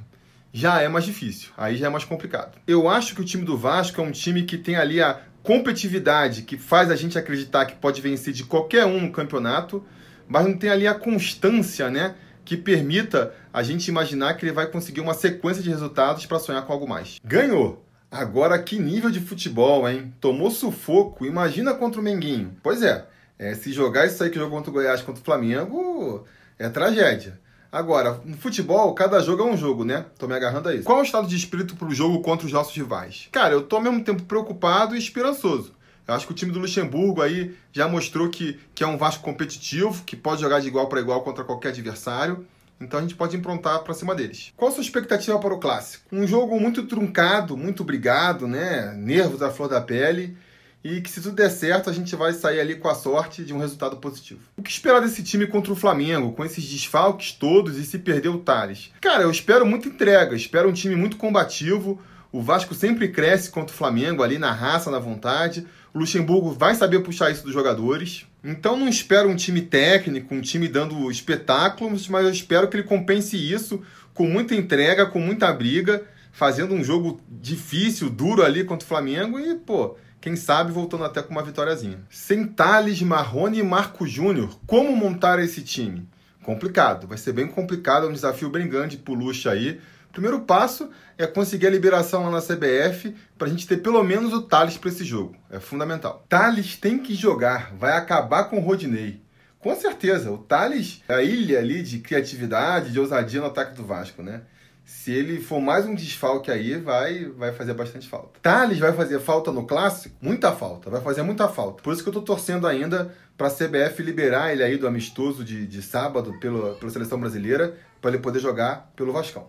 já 0.54 0.82
é 0.82 0.88
mais 0.88 1.04
difícil, 1.04 1.50
aí 1.58 1.76
já 1.76 1.88
é 1.88 1.90
mais 1.90 2.06
complicado. 2.06 2.58
Eu 2.66 2.88
acho 2.88 3.16
que 3.16 3.22
o 3.22 3.26
time 3.26 3.44
do 3.44 3.58
Vasco 3.58 4.00
é 4.00 4.04
um 4.04 4.12
time 4.12 4.44
que 4.44 4.58
tem 4.58 4.76
ali 4.76 5.02
a 5.02 5.20
competitividade 5.44 6.44
que 6.44 6.58
faz 6.58 6.90
a 6.90 6.96
gente 6.96 7.18
acreditar 7.18 7.66
que 7.66 7.76
pode 7.76 8.02
vencer 8.02 8.34
de 8.34 8.44
qualquer 8.44 8.86
um 8.86 9.02
no 9.02 9.12
campeonato, 9.12 9.84
mas 10.28 10.46
não 10.46 10.58
tem 10.58 10.70
ali 10.70 10.88
a 10.88 10.94
constância, 10.94 11.90
né? 11.90 12.16
Que 12.46 12.56
permita 12.56 13.34
a 13.54 13.62
gente 13.62 13.88
imaginar 13.88 14.36
que 14.36 14.46
ele 14.46 14.54
vai 14.54 14.68
conseguir 14.68 15.02
uma 15.02 15.14
sequência 15.14 15.62
de 15.62 15.70
resultados 15.70 16.26
para 16.26 16.40
sonhar 16.40 16.66
com 16.66 16.72
algo 16.72 16.88
mais. 16.88 17.20
Ganhou! 17.24 17.84
Agora, 18.12 18.62
que 18.62 18.78
nível 18.78 19.10
de 19.10 19.22
futebol, 19.22 19.88
hein? 19.88 20.14
Tomou 20.20 20.52
sufoco. 20.52 21.26
Imagina 21.26 21.74
contra 21.74 22.02
o 22.02 22.04
Menguinho. 22.04 22.58
Pois 22.62 22.84
é, 22.84 23.06
é 23.40 23.56
se 23.56 23.72
jogar 23.72 24.06
isso 24.06 24.22
aí 24.22 24.30
que 24.30 24.38
jogou 24.38 24.58
contra 24.58 24.70
o 24.70 24.74
Goiás, 24.74 25.02
contra 25.02 25.22
o 25.22 25.24
Flamengo, 25.24 26.26
é 26.60 26.68
tragédia. 26.68 27.40
Agora, 27.72 28.20
no 28.26 28.36
futebol, 28.36 28.94
cada 28.94 29.22
jogo 29.22 29.44
é 29.44 29.46
um 29.46 29.56
jogo, 29.56 29.86
né? 29.86 30.06
Tô 30.20 30.28
me 30.28 30.36
agarrando 30.36 30.68
a 30.68 30.76
isso. 30.76 30.84
Qual 30.84 30.98
é 30.98 31.02
o 31.02 31.06
estado 31.06 31.26
de 31.26 31.38
espírito 31.38 31.74
pro 31.78 31.90
jogo 31.96 32.20
contra 32.20 32.46
os 32.46 32.52
nossos 32.52 32.76
rivais? 32.76 33.30
Cara, 33.32 33.54
eu 33.54 33.62
tô 33.62 33.78
ao 33.78 33.82
mesmo 33.82 34.04
tempo 34.04 34.24
preocupado 34.24 34.94
e 34.94 35.00
esperançoso. 35.00 35.74
Eu 36.06 36.14
acho 36.14 36.28
que 36.28 36.34
o 36.34 36.36
time 36.36 36.52
do 36.52 36.60
Luxemburgo 36.60 37.22
aí 37.22 37.56
já 37.72 37.88
mostrou 37.88 38.30
que, 38.30 38.60
que 38.76 38.84
é 38.84 38.88
um 38.88 38.98
Vasco 38.98 39.24
competitivo, 39.24 40.04
que 40.04 40.18
pode 40.18 40.42
jogar 40.42 40.60
de 40.60 40.68
igual 40.68 40.90
para 40.90 41.00
igual 41.00 41.22
contra 41.22 41.46
qualquer 41.46 41.70
adversário. 41.70 42.46
Então 42.82 43.00
a 43.00 43.02
gente 43.02 43.16
pode 43.16 43.38
improntar 43.38 43.84
para 43.84 43.94
cima 43.94 44.16
deles. 44.16 44.52
Qual 44.58 44.70
a 44.70 44.74
sua 44.74 44.84
expectativa 44.84 45.38
para 45.40 45.54
o 45.54 45.60
clássico? 45.60 46.04
Um 46.12 46.26
jogo 46.26 46.60
muito 46.60 46.84
truncado, 46.88 47.56
muito 47.56 47.84
brigado, 47.84 48.48
né? 48.48 48.94
Nervos 48.98 49.42
à 49.42 49.52
flor 49.52 49.70
da 49.70 49.80
pele. 49.80 50.36
E 50.84 51.00
que 51.00 51.12
se 51.12 51.22
tudo 51.22 51.36
der 51.36 51.52
certo, 51.52 51.92
a 51.92 51.94
gente 51.94 52.16
vai 52.16 52.34
sair 52.34 52.60
ali 52.60 52.76
com 52.76 52.90
a 52.90 52.96
sorte 52.96 53.46
de 53.46 53.54
um 53.54 53.60
resultado 53.60 53.98
positivo. 53.98 54.42
O 54.58 54.64
que 54.64 54.72
esperar 54.72 55.00
desse 55.00 55.22
time 55.22 55.46
contra 55.46 55.72
o 55.72 55.76
Flamengo, 55.76 56.34
com 56.34 56.44
esses 56.44 56.68
desfalques 56.68 57.34
todos 57.34 57.78
e 57.78 57.86
se 57.86 58.00
perder 58.00 58.30
o 58.30 58.40
Thales? 58.40 58.92
Cara, 59.00 59.22
eu 59.22 59.30
espero 59.30 59.64
muita 59.64 59.88
entrega, 59.88 60.36
espero 60.36 60.68
um 60.68 60.74
time 60.74 60.96
muito 60.96 61.18
combativo. 61.18 62.02
O 62.32 62.42
Vasco 62.42 62.74
sempre 62.74 63.10
cresce 63.10 63.52
contra 63.52 63.72
o 63.72 63.78
Flamengo, 63.78 64.24
ali 64.24 64.40
na 64.40 64.52
raça, 64.52 64.90
na 64.90 64.98
vontade. 64.98 65.68
O 65.94 66.00
Luxemburgo 66.00 66.52
vai 66.52 66.74
saber 66.74 67.00
puxar 67.02 67.32
isso 67.32 67.44
dos 67.44 67.54
jogadores. 67.54 68.26
Então 68.44 68.78
não 68.78 68.88
espero 68.88 69.30
um 69.30 69.36
time 69.36 69.62
técnico, 69.62 70.34
um 70.34 70.42
time 70.42 70.68
dando 70.68 71.12
espetáculos, 71.12 72.08
mas 72.08 72.26
eu 72.26 72.32
espero 72.32 72.68
que 72.68 72.78
ele 72.78 72.84
compense 72.84 73.36
isso 73.36 73.82
com 74.14 74.26
muita 74.26 74.56
entrega, 74.56 75.06
com 75.06 75.20
muita 75.20 75.52
briga, 75.52 76.04
fazendo 76.32 76.74
um 76.74 76.84
jogo 76.84 77.20
difícil, 77.30 78.10
duro 78.10 78.44
ali 78.44 78.64
contra 78.64 78.86
o 78.86 78.88
Flamengo 78.88 79.40
e, 79.40 79.56
pô, 79.56 79.98
quem 80.20 80.36
sabe 80.36 80.72
voltando 80.72 81.04
até 81.04 81.22
com 81.22 81.32
uma 81.32 81.44
vitóriazinha. 81.44 82.00
Sem 82.10 82.46
Thales, 82.46 83.02
Marrone 83.02 83.60
e 83.60 83.64
Marco 83.64 84.08
Júnior, 84.08 84.58
como 84.66 84.96
montar 84.96 85.40
esse 85.40 85.62
time? 85.62 86.08
Complicado, 86.44 87.08
vai 87.08 87.18
ser 87.18 87.34
bem 87.34 87.48
complicado, 87.48 88.06
é 88.06 88.10
um 88.10 88.14
desafio 88.14 88.50
bem 88.50 88.68
grande 88.68 88.98
pro 88.98 89.14
Lucha 89.14 89.52
aí, 89.52 89.80
primeiro 90.12 90.42
passo 90.42 90.90
é 91.18 91.26
conseguir 91.26 91.68
a 91.68 91.72
liberação 91.72 92.26
lá 92.26 92.32
na 92.32 92.42
CBF 92.42 93.16
para 93.38 93.48
a 93.48 93.50
gente 93.50 93.68
ter 93.68 93.78
pelo 93.78 94.04
menos 94.04 94.34
o 94.34 94.42
Thales 94.42 94.78
para 94.78 94.90
esse 94.90 95.04
jogo. 95.04 95.36
É 95.50 95.60
fundamental. 95.60 96.26
Thales 96.28 96.76
tem 96.76 97.00
que 97.00 97.14
jogar, 97.14 97.74
vai 97.76 97.94
acabar 97.94 98.46
com 98.46 98.58
o 98.58 98.62
Rodinei. 98.62 99.22
Com 99.60 99.76
certeza, 99.76 100.32
o 100.32 100.40
Thales 100.40 101.04
é 101.08 101.14
a 101.14 101.24
ilha 101.24 101.60
ali 101.60 101.84
de 101.84 102.00
criatividade, 102.00 102.92
de 102.92 103.00
ousadia 103.00 103.40
no 103.40 103.48
ataque 103.48 103.76
do 103.76 103.86
Vasco, 103.86 104.24
né? 104.24 104.42
Se 104.84 105.12
ele 105.12 105.40
for 105.40 105.62
mais 105.62 105.86
um 105.86 105.94
desfalque 105.94 106.52
aí, 106.52 106.78
vai, 106.78 107.26
vai 107.26 107.54
fazer 107.54 107.74
bastante 107.74 108.08
falta. 108.08 108.40
Thales 108.42 108.80
vai 108.80 108.92
fazer 108.92 109.20
falta 109.20 109.52
no 109.52 109.66
clássico? 109.66 110.16
Muita 110.20 110.52
falta, 110.52 110.90
vai 110.90 111.00
fazer 111.02 111.22
muita 111.22 111.48
falta. 111.48 111.82
Por 111.82 111.94
isso 111.94 112.04
que 112.04 112.10
eu 112.10 112.14
tô 112.14 112.22
torcendo 112.22 112.68
ainda 112.68 113.16
para 113.38 113.48
a 113.48 113.52
CBF 113.52 114.02
liberar 114.04 114.52
ele 114.52 114.64
aí 114.64 114.78
do 114.78 114.88
amistoso 114.88 115.44
de, 115.44 115.66
de 115.66 115.82
sábado 115.82 116.38
pelo, 116.40 116.76
pela 116.76 116.92
seleção 116.92 117.20
brasileira, 117.20 117.78
para 118.02 118.12
ele 118.12 118.20
poder 118.20 118.40
jogar 118.40 118.92
pelo 118.96 119.14
Vascão. 119.14 119.48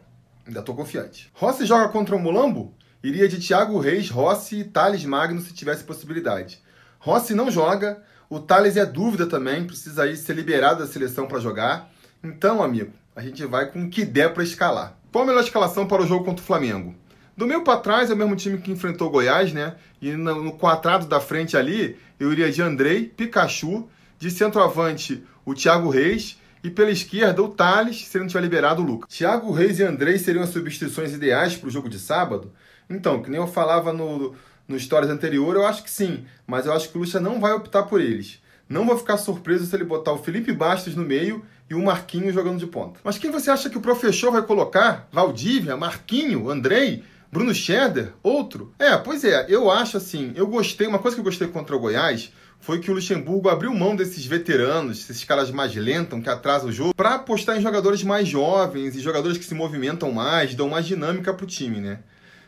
Ainda 0.53 0.61
estou 0.61 0.77
confiante. 0.77 1.31
Rossi 1.33 1.65
joga 1.65 1.89
contra 1.89 2.15
o 2.15 2.19
Mulambo? 2.19 2.75
Iria 3.03 3.27
de 3.27 3.41
Thiago 3.41 3.79
Reis, 3.79 4.11
Rossi 4.11 4.57
e 4.57 4.65
Thales 4.65 5.03
Magno 5.03 5.41
se 5.41 5.55
tivesse 5.55 5.83
possibilidade. 5.83 6.61
Rossi 6.99 7.35
não 7.35 7.51
joga, 7.51 8.03
O 8.29 8.39
Thales 8.39 8.77
é 8.77 8.85
dúvida 8.85 9.27
também, 9.27 9.67
precisa 9.67 10.03
aí 10.03 10.15
ser 10.15 10.35
liberado 10.35 10.81
da 10.81 10.87
seleção 10.87 11.27
para 11.27 11.41
jogar. 11.41 11.91
Então, 12.23 12.63
amigo, 12.63 12.93
a 13.17 13.23
gente 13.23 13.43
vai 13.47 13.71
com 13.71 13.85
o 13.85 13.89
que 13.89 14.05
der 14.05 14.35
para 14.35 14.43
escalar. 14.43 14.95
Qual 15.11 15.25
a 15.25 15.27
melhor 15.27 15.43
escalação 15.43 15.87
para 15.87 16.03
o 16.03 16.07
jogo 16.07 16.27
contra 16.27 16.43
o 16.43 16.47
Flamengo? 16.47 16.95
Do 17.35 17.47
meio 17.47 17.65
para 17.65 17.81
trás 17.81 18.11
é 18.11 18.15
o 18.15 18.17
mesmo 18.17 18.37
time 18.37 18.59
que 18.59 18.71
enfrentou 18.71 19.09
o 19.09 19.11
Goiás, 19.11 19.55
né? 19.55 19.77
E 20.03 20.13
no 20.13 20.53
quadrado 20.53 21.07
da 21.07 21.19
frente 21.19 21.57
ali, 21.57 21.99
eu 22.21 22.31
iria 22.31 22.53
de 22.53 22.61
Andrei, 22.61 23.07
Pikachu, 23.07 23.89
de 24.19 24.31
centroavante 24.31 25.25
o 25.47 25.55
Thiago 25.55 25.89
Reis 25.89 26.39
e 26.63 26.71
pela 26.71 26.91
esquerda 26.91 27.43
o 27.43 27.49
Thales, 27.49 28.07
se 28.07 28.17
ele 28.17 28.25
não 28.25 28.29
tiver 28.29 28.43
liberado 28.43 28.83
o 28.83 28.85
Lucas. 28.85 29.15
Thiago 29.15 29.53
Reis 29.53 29.79
e 29.79 29.83
Andrei 29.83 30.19
seriam 30.19 30.45
as 30.45 30.51
substituições 30.51 31.13
ideais 31.13 31.57
para 31.57 31.69
o 31.69 31.71
jogo 31.71 31.89
de 31.89 31.99
sábado? 31.99 32.53
Então, 32.89 33.23
que 33.23 33.31
nem 33.31 33.41
eu 33.41 33.47
falava 33.47 33.93
no, 33.93 34.35
no 34.69 34.79
Stories 34.79 35.11
anterior, 35.11 35.55
eu 35.55 35.67
acho 35.67 35.83
que 35.83 35.91
sim, 35.91 36.25
mas 36.47 36.67
eu 36.67 36.73
acho 36.73 36.89
que 36.89 36.97
o 36.97 37.01
Lucha 37.01 37.19
não 37.19 37.41
vai 37.41 37.53
optar 37.53 37.85
por 37.85 38.01
eles. 38.01 38.41
Não 38.69 38.87
vou 38.87 38.97
ficar 38.97 39.19
surpreso 39.19 39.67
se 39.67 39.75
ele 39.77 39.85
botar 39.85 40.13
o 40.13 40.19
Felipe 40.23 40.53
Bastos 40.53 40.95
no 40.95 41.05
meio 41.05 41.45
e 41.69 41.75
o 41.75 41.83
Marquinho 41.83 42.33
jogando 42.33 42.59
de 42.59 42.67
ponta. 42.67 43.01
Mas 43.03 43.19
quem 43.19 43.31
você 43.31 43.51
acha 43.51 43.69
que 43.69 43.77
o 43.77 43.83
professor 43.83 44.31
vai 44.31 44.43
colocar? 44.43 45.09
Valdívia, 45.13 45.77
Marquinho, 45.77 46.49
Andrei? 46.49 47.05
Bruno 47.33 47.55
Scheder? 47.55 48.13
Outro? 48.23 48.75
É, 48.79 48.95
pois 48.99 49.25
é, 49.25 49.47
eu 49.49 49.71
acho 49.71 49.97
assim, 49.97 50.35
eu 50.37 50.47
gostei, 50.47 50.87
uma 50.87 50.99
coisa 50.99 51.15
que 51.15 51.21
eu 51.21 51.25
gostei 51.25 51.49
contra 51.49 51.75
o 51.75 51.79
Goiás 51.79 52.31
foi 52.61 52.79
que 52.79 52.91
o 52.91 52.95
Luxemburgo 52.95 53.49
abriu 53.49 53.75
mão 53.75 53.97
desses 53.97 54.27
veteranos, 54.27 55.09
esses 55.09 55.25
caras 55.25 55.51
mais 55.51 55.75
lentos 55.75 56.23
que 56.23 56.29
atrasam 56.29 56.69
o 56.69 56.73
jogo, 56.73 56.95
para 56.95 57.15
apostar 57.15 57.57
em 57.57 57.63
jogadores 57.63 58.03
mais 58.05 58.29
jovens 58.29 58.95
e 58.95 59.01
jogadores 59.01 59.39
que 59.39 59.47
se 59.47 59.55
movimentam 59.55 60.13
mais, 60.13 60.55
dão 60.55 60.69
mais 60.69 60.85
dinâmica 60.85 61.33
pro 61.33 61.47
time, 61.47 61.81
né? 61.81 62.01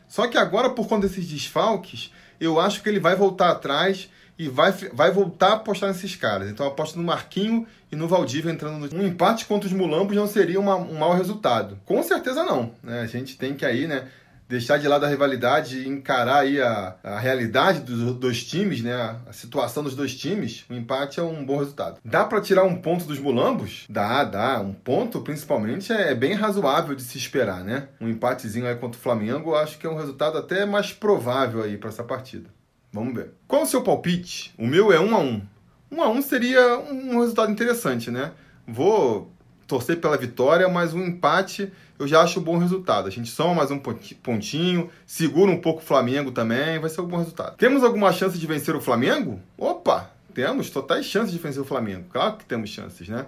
Só 0.07 0.27
que 0.27 0.37
agora, 0.37 0.69
por 0.69 0.87
conta 0.87 1.09
desses 1.09 1.27
desfalques, 1.27 2.13
eu 2.39 2.61
acho 2.61 2.83
que 2.83 2.89
ele 2.91 3.01
vai 3.01 3.17
voltar 3.17 3.53
atrás 3.53 4.11
e 4.39 4.49
vai, 4.49 4.71
vai 4.93 5.11
voltar 5.11 5.49
a 5.49 5.55
apostar 5.55 5.89
nesses 5.89 6.15
caras. 6.15 6.51
Então 6.51 6.67
aposto 6.67 6.99
no 6.99 7.05
Marquinho 7.05 7.67
e 7.91 7.97
no 7.97 8.07
Valdívia 8.07 8.53
entrando 8.53 8.79
no... 8.79 8.99
Um 8.99 9.07
empate 9.07 9.47
contra 9.47 9.67
os 9.67 9.73
Mulambos 9.73 10.15
não 10.15 10.27
seria 10.27 10.61
uma, 10.61 10.77
um 10.77 10.99
mau 10.99 11.15
resultado. 11.15 11.81
Com 11.87 12.03
certeza 12.03 12.45
não. 12.45 12.75
Né? 12.83 13.01
A 13.01 13.07
gente 13.07 13.39
tem 13.39 13.55
que 13.55 13.65
aí, 13.65 13.87
né? 13.87 14.09
Deixar 14.49 14.79
de 14.79 14.87
lado 14.87 15.05
a 15.05 15.09
rivalidade 15.09 15.79
e 15.79 15.89
encarar 15.89 16.41
aí 16.41 16.61
a, 16.61 16.97
a 17.03 17.19
realidade 17.19 17.81
dos 17.81 18.15
dois 18.15 18.45
times, 18.45 18.83
né? 18.83 18.95
A 19.27 19.33
situação 19.33 19.83
dos 19.83 19.95
dois 19.95 20.15
times, 20.15 20.65
o 20.69 20.75
empate 20.75 21.21
é 21.21 21.23
um 21.23 21.45
bom 21.45 21.59
resultado. 21.59 21.99
Dá 22.05 22.25
para 22.25 22.41
tirar 22.41 22.65
um 22.65 22.77
ponto 22.77 23.05
dos 23.05 23.19
mulambos? 23.19 23.85
Dá, 23.89 24.25
dá. 24.25 24.61
Um 24.61 24.73
ponto, 24.73 25.21
principalmente, 25.21 25.93
é 25.93 26.15
bem 26.15 26.35
razoável 26.35 26.95
de 26.95 27.03
se 27.03 27.19
esperar, 27.19 27.65
né? 27.65 27.89
Um 28.01 28.09
empatezinho 28.09 28.67
aí 28.67 28.77
contra 28.77 28.99
o 28.99 29.03
Flamengo, 29.03 29.55
acho 29.55 29.79
que 29.79 29.87
é 29.87 29.91
um 29.91 29.97
resultado 29.97 30.39
até 30.39 30.65
mais 30.65 30.93
provável 30.93 31.63
aí 31.63 31.77
para 31.77 31.89
essa 31.89 32.05
partida. 32.05 32.49
Vamos 32.93 33.15
ver. 33.15 33.33
Qual 33.49 33.63
o 33.63 33.67
seu 33.67 33.83
palpite? 33.83 34.55
O 34.57 34.67
meu 34.67 34.93
é 34.93 35.01
1 35.01 35.15
a 35.15 35.19
1. 35.19 35.43
1 35.91 36.03
a 36.03 36.09
1 36.09 36.23
seria 36.23 36.79
um 36.79 37.19
resultado 37.21 37.51
interessante, 37.51 38.11
né? 38.11 38.33
Vou 38.67 39.34
torcer 39.67 40.01
pela 40.01 40.17
vitória, 40.17 40.69
mas 40.69 40.95
um 40.95 41.05
empate 41.05 41.73
eu 41.99 42.09
já 42.09 42.23
acho 42.23 42.41
um 42.41 42.43
bom 42.43 42.59
resultado. 42.59 43.07
A 43.07 43.11
gente 43.11 43.31
soma 43.31 43.55
mais 43.55 43.71
um 43.71 43.79
pontinho, 43.79 44.91
segura 45.07 45.51
um 45.51 45.61
pouco 45.61 45.81
o 45.81 45.85
Flamengo 45.85 46.33
também, 46.33 46.79
vai 46.79 46.91
ser 46.91 47.01
um 47.01 47.07
bom 47.07 47.19
resultado. 47.19 47.57
Temos 47.57 47.85
alguma 47.85 48.13
chance 48.13 48.37
de 48.37 48.47
vencer 48.47 48.75
o 48.75 48.81
Flamengo? 48.81 49.41
Opa, 49.57 50.11
temos 50.35 50.71
totais 50.71 51.07
chances 51.07 51.33
de 51.33 51.39
vencer 51.39 51.63
o 51.63 51.65
Flamengo. 51.65 52.05
Claro 52.11 52.37
que 52.37 52.45
temos 52.45 52.71
chances, 52.71 53.09
né? 53.09 53.27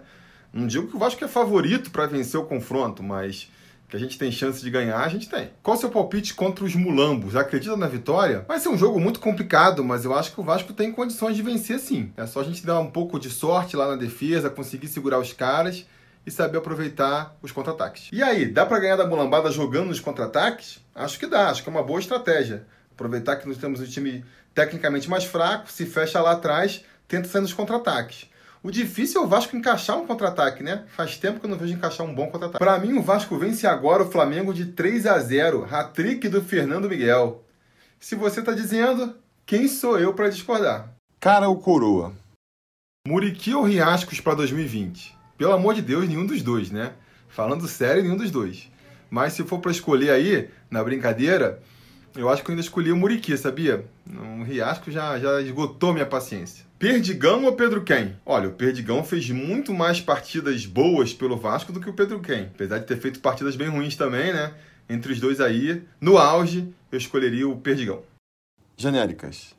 Não 0.53 0.67
digo 0.67 0.89
que 0.89 0.97
o 0.97 0.99
Vasco 0.99 1.25
é 1.25 1.29
favorito 1.29 1.91
para 1.91 2.07
vencer 2.07 2.41
o 2.41 2.45
confronto, 2.45 3.03
mas 3.03 3.51
que 3.89 3.97
a 3.97 4.01
gente 4.01 4.19
tem 4.19 4.33
chance 4.33 4.61
de 4.61 4.69
ganhar, 4.69 4.99
a 4.99 5.09
gente 5.09 5.29
tem. 5.29 5.51
Qual 5.63 5.77
o 5.77 5.81
seu 5.81 5.89
palpite 5.89 6.35
contra 6.35 6.65
os 6.65 6.75
mulambos? 6.75 7.37
Acredita 7.37 7.77
na 7.77 7.87
vitória? 7.87 8.45
Vai 8.49 8.59
ser 8.59 8.69
um 8.69 8.77
jogo 8.77 8.99
muito 8.99 9.21
complicado, 9.21 9.85
mas 9.85 10.05
eu 10.05 10.13
acho 10.13 10.33
que 10.33 10.41
o 10.41 10.45
Vasco 10.45 10.73
tem 10.73 10.91
condições 10.91 11.37
de 11.37 11.43
vencer 11.43 11.79
sim. 11.79 12.11
É 12.17 12.27
só 12.27 12.41
a 12.41 12.45
gente 12.45 12.67
dar 12.67 12.81
um 12.81 12.91
pouco 12.91 13.21
de 13.21 13.31
sorte 13.31 13.77
lá 13.77 13.87
na 13.87 13.97
defesa, 13.97 14.51
conseguir 14.51 14.89
segurar 14.89 15.21
os 15.21 15.33
caras 15.33 15.87
e 16.27 16.31
saber 16.31 16.59
aproveitar 16.59 17.37
os 17.41 17.53
contra-ataques. 17.53 18.09
E 18.13 18.23
aí, 18.23 18.47
dá 18.47 18.67
para 18.67 18.81
ganhar 18.81 18.97
da 18.97 19.07
mulambada 19.07 19.51
jogando 19.51 19.89
nos 19.89 20.01
contra-ataques? 20.01 20.85
Acho 20.95 21.19
que 21.19 21.27
dá, 21.27 21.49
acho 21.49 21.63
que 21.63 21.69
é 21.69 21.73
uma 21.73 21.85
boa 21.85 22.01
estratégia. 22.01 22.67
Aproveitar 22.93 23.37
que 23.37 23.47
nós 23.47 23.59
temos 23.59 23.81
um 23.81 23.85
time 23.85 24.25
tecnicamente 24.55 25.09
mais 25.09 25.25
fraco, 25.25 25.71
se 25.71 25.87
fecha 25.87 26.21
lá 26.21 26.33
atrás, 26.33 26.85
tenta 27.07 27.29
sair 27.29 27.43
nos 27.43 27.53
contra-ataques. 27.53 28.29
O 28.63 28.71
difícil 28.71 29.21
é 29.21 29.25
o 29.25 29.29
Vasco 29.29 29.57
encaixar 29.57 29.97
um 29.97 30.07
contra-ataque, 30.07 30.63
né? 30.63 30.85
Faz 30.89 31.17
tempo 31.17 31.39
que 31.39 31.47
eu 31.47 31.51
não 31.51 31.57
vejo 31.57 31.75
encaixar 31.75 32.05
um 32.05 32.13
bom 32.13 32.27
contra-ataque. 32.29 32.59
Para 32.59 32.79
mim, 32.79 32.95
o 32.95 33.03
Vasco 33.03 33.39
vence 33.39 33.67
agora 33.67 34.03
o 34.03 34.11
Flamengo 34.11 34.53
de 34.53 34.67
3 34.67 35.07
a 35.07 35.19
0, 35.21 35.69
hat-trick 35.71 36.29
do 36.29 36.43
Fernando 36.43 36.89
Miguel. 36.89 37.45
Se 38.01 38.17
você 38.17 38.43
tá 38.43 38.53
dizendo, 38.53 39.15
quem 39.45 39.69
sou 39.69 40.01
eu 40.01 40.15
para 40.15 40.31
discordar? 40.31 40.89
Cara 41.21 41.49
ou 41.49 41.61
coroa? 41.61 42.13
Muriqui 43.07 43.55
ou 43.55 43.63
Riascos 43.63 44.21
para 44.21 44.35
2020? 44.35 45.16
Pelo 45.37 45.53
amor 45.53 45.75
de 45.75 45.83
Deus, 45.83 46.09
nenhum 46.09 46.27
dos 46.27 46.43
dois, 46.43 46.71
né? 46.71 46.93
Falando 47.29 47.69
sério, 47.69 48.03
nenhum 48.03 48.17
dos 48.17 48.31
dois. 48.31 48.71
Mas 49.11 49.35
se 49.35 49.45
for 49.45 49.59
para 49.59 49.71
escolher 49.71 50.11
aí, 50.11 50.49
na 50.71 50.83
brincadeira, 50.83 51.63
eu 52.15 52.29
acho 52.31 52.43
que 52.43 52.51
eu 52.51 52.53
ainda 52.53 52.63
escolhi 52.63 52.91
o 52.91 52.97
Muriqui, 52.97 53.37
sabia? 53.37 53.85
O 54.09 54.43
Riasco 54.43 54.91
já, 54.91 55.19
já 55.19 55.41
esgotou 55.41 55.93
minha 55.93 56.07
paciência. 56.07 56.65
Perdigão 56.79 57.45
ou 57.45 57.55
Pedro 57.55 57.83
Quem? 57.85 58.17
Olha, 58.25 58.49
o 58.49 58.53
Perdigão 58.53 59.05
fez 59.05 59.31
muito 59.31 59.73
mais 59.73 60.01
partidas 60.01 60.67
boas 60.67 61.13
pelo 61.13 61.37
Vasco 61.37 61.73
do 61.73 61.81
que 61.81 61.89
o 61.89 61.95
Pedro 61.95 62.21
Quem. 62.21 62.45
Apesar 62.55 62.79
de 62.79 62.87
ter 62.87 62.99
feito 62.99 63.21
partidas 63.21 63.57
bem 63.57 63.69
ruins 63.69 63.97
também, 63.97 64.33
né? 64.33 64.55
Entre 64.89 65.13
os 65.13 65.21
dois 65.21 65.41
aí, 65.41 65.83
no 66.01 66.17
auge, 66.17 66.73
eu 66.91 66.99
escolheria 66.99 67.49
o 67.49 67.57
Perdigão. 67.57 68.03
Genéricas. 68.77 69.55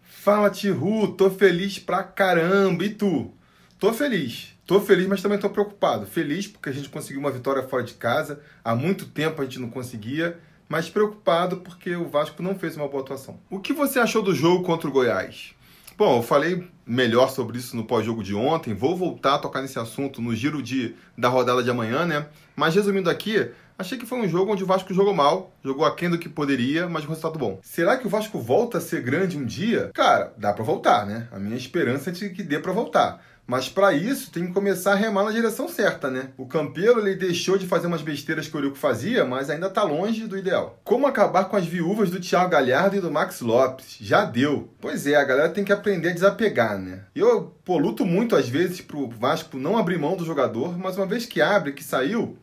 Fala, 0.00 0.50
Tihu, 0.50 1.08
tô 1.08 1.30
feliz 1.30 1.78
pra 1.78 2.02
caramba. 2.02 2.84
E 2.84 2.90
tu? 2.90 3.32
Tô 3.78 3.92
feliz. 3.92 4.55
Tô 4.66 4.80
feliz, 4.80 5.06
mas 5.06 5.22
também 5.22 5.38
tô 5.38 5.48
preocupado. 5.48 6.06
Feliz 6.06 6.48
porque 6.48 6.68
a 6.68 6.72
gente 6.72 6.88
conseguiu 6.88 7.20
uma 7.20 7.30
vitória 7.30 7.62
fora 7.62 7.84
de 7.84 7.94
casa. 7.94 8.40
Há 8.64 8.74
muito 8.74 9.06
tempo 9.06 9.40
a 9.40 9.44
gente 9.44 9.60
não 9.60 9.70
conseguia. 9.70 10.38
Mas 10.68 10.88
preocupado 10.88 11.58
porque 11.58 11.94
o 11.94 12.08
Vasco 12.08 12.42
não 12.42 12.58
fez 12.58 12.76
uma 12.76 12.88
boa 12.88 13.04
atuação. 13.04 13.38
O 13.48 13.60
que 13.60 13.72
você 13.72 14.00
achou 14.00 14.20
do 14.20 14.34
jogo 14.34 14.64
contra 14.64 14.88
o 14.88 14.92
Goiás? 14.92 15.54
Bom, 15.96 16.18
eu 16.18 16.22
falei 16.22 16.68
melhor 16.84 17.30
sobre 17.30 17.58
isso 17.58 17.76
no 17.76 17.84
pós-jogo 17.84 18.24
de 18.24 18.34
ontem. 18.34 18.74
Vou 18.74 18.96
voltar 18.96 19.36
a 19.36 19.38
tocar 19.38 19.62
nesse 19.62 19.78
assunto 19.78 20.20
no 20.20 20.34
giro 20.34 20.60
de, 20.60 20.96
da 21.16 21.28
rodada 21.28 21.62
de 21.62 21.70
amanhã, 21.70 22.04
né? 22.04 22.26
Mas 22.56 22.74
resumindo 22.74 23.08
aqui, 23.08 23.48
achei 23.78 23.96
que 23.96 24.04
foi 24.04 24.18
um 24.18 24.28
jogo 24.28 24.52
onde 24.52 24.64
o 24.64 24.66
Vasco 24.66 24.92
jogou 24.92 25.14
mal, 25.14 25.54
jogou 25.64 25.86
aquém 25.86 26.10
do 26.10 26.18
que 26.18 26.28
poderia, 26.28 26.88
mas 26.88 27.04
um 27.04 27.08
resultado 27.08 27.38
bom. 27.38 27.60
Será 27.62 27.96
que 27.96 28.06
o 28.06 28.10
Vasco 28.10 28.38
volta 28.38 28.78
a 28.78 28.80
ser 28.80 29.00
grande 29.00 29.38
um 29.38 29.44
dia? 29.44 29.90
Cara, 29.94 30.34
dá 30.36 30.52
para 30.52 30.64
voltar, 30.64 31.06
né? 31.06 31.28
A 31.30 31.38
minha 31.38 31.56
esperança 31.56 32.10
é 32.10 32.12
de 32.12 32.30
que 32.30 32.42
dê 32.42 32.58
para 32.58 32.72
voltar. 32.72 33.22
Mas 33.46 33.68
para 33.68 33.92
isso 33.92 34.30
tem 34.32 34.46
que 34.46 34.52
começar 34.52 34.92
a 34.92 34.96
remar 34.96 35.24
na 35.24 35.30
direção 35.30 35.68
certa, 35.68 36.10
né? 36.10 36.30
O 36.36 36.46
Campelo 36.46 37.00
ele 37.00 37.14
deixou 37.14 37.56
de 37.56 37.66
fazer 37.66 37.86
umas 37.86 38.02
besteiras 38.02 38.48
que 38.48 38.56
o 38.56 38.58
Eurico 38.58 38.76
fazia, 38.76 39.24
mas 39.24 39.48
ainda 39.48 39.70
tá 39.70 39.84
longe 39.84 40.26
do 40.26 40.36
ideal. 40.36 40.80
Como 40.82 41.06
acabar 41.06 41.44
com 41.44 41.56
as 41.56 41.64
viúvas 41.64 42.10
do 42.10 42.18
Thiago 42.18 42.50
Galhardo 42.50 42.96
e 42.96 43.00
do 43.00 43.10
Max 43.10 43.40
Lopes? 43.40 43.98
Já 44.00 44.24
deu. 44.24 44.68
Pois 44.80 45.06
é, 45.06 45.14
a 45.14 45.24
galera 45.24 45.48
tem 45.48 45.64
que 45.64 45.72
aprender 45.72 46.08
a 46.08 46.14
desapegar, 46.14 46.76
né? 46.76 47.04
Eu 47.14 47.54
pô, 47.64 47.78
luto 47.78 48.04
muito 48.04 48.34
às 48.34 48.48
vezes 48.48 48.80
pro 48.80 49.08
Vasco 49.08 49.56
não 49.56 49.78
abrir 49.78 49.98
mão 49.98 50.16
do 50.16 50.24
jogador, 50.24 50.76
mas 50.76 50.96
uma 50.96 51.06
vez 51.06 51.24
que 51.24 51.40
abre, 51.40 51.72
que 51.72 51.84
saiu, 51.84 52.36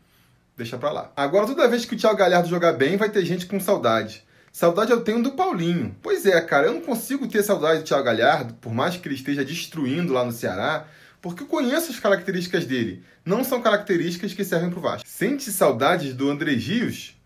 deixa 0.56 0.78
pra 0.78 0.92
lá. 0.92 1.12
Agora 1.18 1.48
toda 1.48 1.68
vez 1.68 1.84
que 1.84 1.96
o 1.96 1.98
Thiago 1.98 2.18
Galhardo 2.18 2.48
jogar 2.48 2.74
bem, 2.74 2.96
vai 2.96 3.10
ter 3.10 3.26
gente 3.26 3.46
com 3.46 3.60
saudade. 3.60 4.24
Saudade 4.54 4.92
eu 4.92 5.02
tenho 5.02 5.24
do 5.24 5.32
Paulinho. 5.32 5.96
Pois 6.00 6.28
é, 6.28 6.40
cara, 6.40 6.68
eu 6.68 6.74
não 6.76 6.82
consigo 6.82 7.28
ter 7.28 7.42
saudade 7.42 7.80
do 7.80 7.86
Thiago 7.86 8.04
Galhardo, 8.04 8.54
por 8.54 8.72
mais 8.72 8.96
que 8.96 9.08
ele 9.08 9.16
esteja 9.16 9.44
destruindo 9.44 10.14
lá 10.14 10.24
no 10.24 10.32
Ceará, 10.32 10.86
porque 11.20 11.42
eu 11.42 11.48
conheço 11.48 11.92
as 11.92 12.00
características 12.00 12.64
dele. 12.64 13.04
Não 13.26 13.44
são 13.44 13.64
características 13.64 14.32
que 14.32 14.46
servem 14.46 14.70
pro 14.70 14.80
Vasco. 14.80 15.10
Sente 15.10 15.52
saudades 15.52 16.14
do 16.14 16.30
André 16.30 16.52
Rios? 16.52 17.20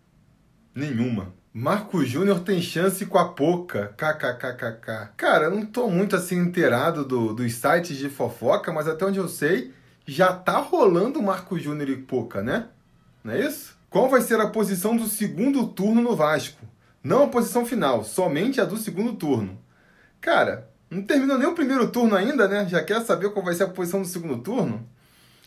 Nenhuma. 0.73 1.33
Marco 1.53 2.05
Júnior 2.05 2.39
tem 2.39 2.61
chance 2.61 3.05
com 3.05 3.17
a 3.17 3.27
Poca. 3.27 3.93
KKKKK. 3.97 5.09
Cara, 5.17 5.45
eu 5.45 5.51
não 5.51 5.65
tô 5.65 5.89
muito 5.89 6.15
assim 6.15 6.37
inteirado 6.37 7.03
do, 7.03 7.33
dos 7.33 7.53
sites 7.55 7.97
de 7.97 8.07
fofoca, 8.09 8.71
mas 8.71 8.87
até 8.87 9.05
onde 9.05 9.19
eu 9.19 9.27
sei, 9.27 9.73
já 10.05 10.31
tá 10.31 10.59
rolando 10.59 11.21
Marco 11.21 11.59
Júnior 11.59 11.89
e 11.89 11.97
Poca, 11.97 12.41
né? 12.41 12.67
Não 13.21 13.33
é 13.33 13.41
isso? 13.45 13.75
Qual 13.89 14.09
vai 14.09 14.21
ser 14.21 14.39
a 14.39 14.47
posição 14.47 14.95
do 14.95 15.07
segundo 15.07 15.67
turno 15.67 16.01
no 16.01 16.15
Vasco? 16.15 16.65
Não 17.03 17.23
a 17.23 17.27
posição 17.27 17.65
final, 17.65 18.03
somente 18.03 18.59
a 18.59 18.65
do 18.65 18.77
segundo 18.77 19.13
turno. 19.13 19.57
Cara, 20.19 20.69
não 20.89 21.01
terminou 21.01 21.37
nem 21.37 21.47
o 21.47 21.55
primeiro 21.55 21.89
turno 21.89 22.15
ainda, 22.15 22.47
né? 22.47 22.67
Já 22.69 22.83
quer 22.83 23.01
saber 23.01 23.29
qual 23.31 23.45
vai 23.45 23.53
ser 23.53 23.63
a 23.63 23.69
posição 23.69 24.01
do 24.01 24.07
segundo 24.07 24.37
turno? 24.39 24.87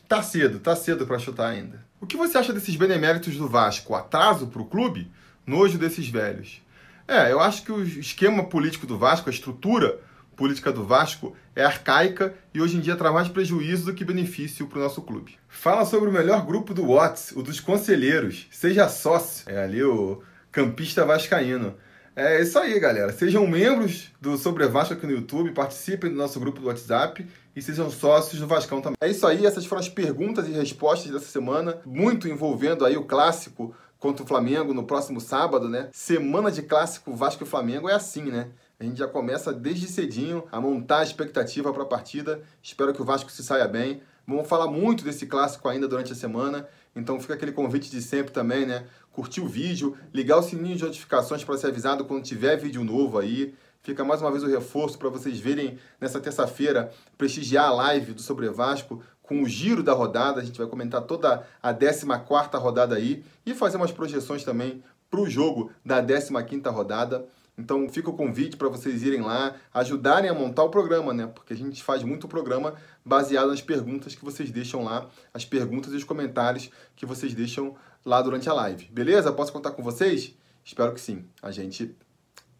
Tá 0.09 0.23
cedo, 0.23 0.59
tá 0.59 0.75
cedo 0.75 1.07
para 1.07 1.19
chutar 1.19 1.49
ainda. 1.49 1.85
O 2.00 2.07
que 2.07 2.16
você 2.16 2.37
acha 2.38 2.52
desses 2.52 2.76
beneméritos 2.76 3.37
do 3.37 3.49
Vasco? 3.49 3.95
Atraso 3.95 4.47
para 4.47 4.62
o 4.62 4.66
clube? 4.66 5.11
Nojo 5.47 5.78
desses 5.78 6.09
velhos? 6.09 6.62
É, 7.07 7.30
eu 7.30 7.40
acho 7.40 7.62
que 7.62 7.73
o 7.73 7.83
esquema 7.83 8.45
político 8.45 8.87
do 8.87 8.99
Vasco, 8.99 9.28
a 9.28 9.33
estrutura 9.33 10.00
política 10.37 10.73
do 10.73 10.85
Vasco 10.85 11.37
é 11.54 11.64
arcaica 11.64 12.35
e 12.54 12.61
hoje 12.61 12.76
em 12.76 12.80
dia 12.80 12.97
traz 12.97 13.12
mais 13.12 13.28
prejuízo 13.28 13.85
do 13.85 13.95
que 13.95 14.04
benefício 14.04 14.66
para 14.66 14.78
o 14.78 14.83
nosso 14.83 15.02
clube. 15.02 15.38
Fala 15.49 15.85
sobre 15.85 16.09
o 16.09 16.12
melhor 16.12 16.47
grupo 16.47 16.73
do 16.73 16.90
Whats, 16.90 17.33
o 17.37 17.42
dos 17.42 17.61
conselheiros. 17.61 18.47
Seja 18.50 18.88
sócio. 18.88 19.45
É 19.50 19.62
ali 19.62 19.83
o 19.83 20.23
campista 20.50 21.04
vascaíno. 21.04 21.76
É 22.14 22.42
isso 22.42 22.59
aí, 22.59 22.78
galera. 22.78 23.12
Sejam 23.12 23.47
membros 23.47 24.11
do 24.21 24.37
Sobre 24.37 24.66
Vasco 24.66 24.95
aqui 24.95 25.07
no 25.07 25.12
YouTube, 25.12 25.52
participem 25.52 26.11
do 26.11 26.16
nosso 26.16 26.40
grupo 26.40 26.61
do 26.61 26.66
WhatsApp 26.66 27.26
e 27.54 27.62
sejam 27.62 27.90
sócios 27.90 28.40
do 28.40 28.47
Vascão 28.47 28.80
também. 28.80 28.97
É 29.00 29.09
isso 29.09 29.26
aí, 29.26 29.47
essas 29.47 29.64
foram 29.64 29.80
as 29.80 29.88
perguntas 29.88 30.49
e 30.49 30.52
respostas 30.52 31.12
dessa 31.12 31.26
semana, 31.26 31.78
muito 31.87 32.28
envolvendo 32.28 32.85
aí 32.85 32.97
o 32.97 33.04
clássico 33.04 33.75
contra 33.99 34.25
o 34.25 34.26
Flamengo 34.26 34.75
no 34.75 34.85
próximo 34.85 35.21
sábado, 35.21 35.69
né? 35.69 35.88
Semana 35.92 36.50
de 36.50 36.62
clássico 36.62 37.14
Vasco 37.14 37.45
e 37.45 37.47
Flamengo 37.47 37.88
é 37.88 37.95
assim, 37.95 38.25
né? 38.25 38.49
A 38.80 38.84
gente 38.84 38.99
já 38.99 39.06
começa 39.06 39.52
desde 39.52 39.87
cedinho 39.87 40.44
a 40.50 40.58
montar 40.58 41.00
a 41.00 41.02
expectativa 41.02 41.70
para 41.70 41.82
a 41.82 41.87
partida. 41.87 42.40
Espero 42.62 42.94
que 42.94 43.02
o 43.02 43.04
Vasco 43.04 43.30
se 43.30 43.44
saia 43.44 43.68
bem. 43.68 44.00
Vamos 44.26 44.49
falar 44.49 44.68
muito 44.68 45.04
desse 45.04 45.26
clássico 45.26 45.68
ainda 45.68 45.87
durante 45.87 46.12
a 46.12 46.16
semana. 46.16 46.66
Então 46.96 47.20
fica 47.20 47.34
aquele 47.34 47.52
convite 47.52 47.90
de 47.90 48.00
sempre 48.00 48.32
também, 48.32 48.64
né? 48.64 48.87
Curtir 49.12 49.42
o 49.42 49.46
vídeo, 49.46 49.99
ligar 50.14 50.38
o 50.38 50.42
sininho 50.42 50.76
de 50.76 50.84
notificações 50.84 51.44
para 51.44 51.58
ser 51.58 51.66
avisado 51.66 52.06
quando 52.06 52.25
tiver 52.25 52.56
vídeo 52.56 52.82
novo 52.82 53.18
aí. 53.18 53.54
Fica 53.82 54.02
mais 54.02 54.22
uma 54.22 54.30
vez 54.30 54.42
o 54.42 54.46
reforço 54.46 54.99
para 54.99 55.10
vocês 55.10 55.38
verem 55.38 55.78
nessa 56.00 56.18
terça-feira 56.18 56.90
prestigiar 57.18 57.66
a 57.66 57.72
live 57.72 58.14
do 58.14 58.22
Sobre 58.22 58.49
Vasco 58.49 59.02
com 59.22 59.42
o 59.42 59.46
giro 59.46 59.82
da 59.82 59.92
rodada. 59.92 60.40
A 60.40 60.44
gente 60.44 60.56
vai 60.56 60.66
comentar 60.66 61.02
toda 61.02 61.46
a 61.62 61.75
14 61.75 62.06
rodada 62.54 62.96
aí 62.96 63.22
e 63.44 63.54
fazer 63.54 63.76
umas 63.76 63.92
projeções 63.92 64.42
também 64.42 64.82
para 65.10 65.20
o 65.20 65.28
jogo 65.28 65.70
da 65.84 66.02
15 66.02 66.32
rodada. 66.70 67.26
Então 67.61 67.87
fica 67.90 68.09
o 68.09 68.14
convite 68.14 68.57
para 68.57 68.69
vocês 68.69 69.02
irem 69.02 69.21
lá, 69.21 69.55
ajudarem 69.73 70.31
a 70.31 70.35
montar 70.35 70.64
o 70.64 70.71
programa, 70.71 71.12
né? 71.12 71.26
Porque 71.26 71.52
a 71.52 71.57
gente 71.57 71.83
faz 71.83 72.02
muito 72.02 72.26
programa 72.26 72.75
baseado 73.05 73.49
nas 73.49 73.61
perguntas 73.61 74.14
que 74.14 74.25
vocês 74.25 74.50
deixam 74.50 74.83
lá, 74.83 75.07
as 75.35 75.45
perguntas 75.45 75.93
e 75.93 75.97
os 75.97 76.05
comentários 76.05 76.71
que 76.97 77.05
vocês 77.05 77.35
deixam 77.35 77.76
lá 78.05 78.23
durante 78.23 78.49
a 78.49 78.55
live. 78.55 78.88
Beleza? 78.90 79.31
Posso 79.31 79.52
contar 79.52 79.73
com 79.73 79.83
vocês? 79.83 80.35
Espero 80.64 80.95
que 80.95 81.00
sim. 81.00 81.26
A 81.43 81.50
gente 81.50 81.95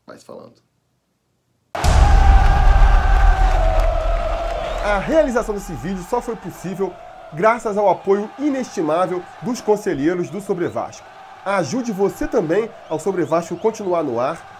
vai 0.07 0.19
se 0.19 0.25
falando. 0.25 0.57
A 4.85 4.99
realização 4.99 5.55
desse 5.55 5.73
vídeo 5.75 6.05
só 6.11 6.21
foi 6.21 6.37
possível 6.37 6.93
graças 7.33 7.79
ao 7.79 7.89
apoio 7.89 8.31
inestimável 8.39 9.23
dos 9.41 9.63
conselheiros 9.63 10.29
do 10.29 10.43
Sobre 10.43 10.69
Vasco. 10.69 11.07
Ajude 11.45 11.91
você 11.91 12.29
também 12.29 12.69
ao 12.89 13.01
Sobre 13.01 13.25
Vasco 13.25 13.57
continuar 13.57 14.03
no 14.03 14.21
ar 14.21 14.60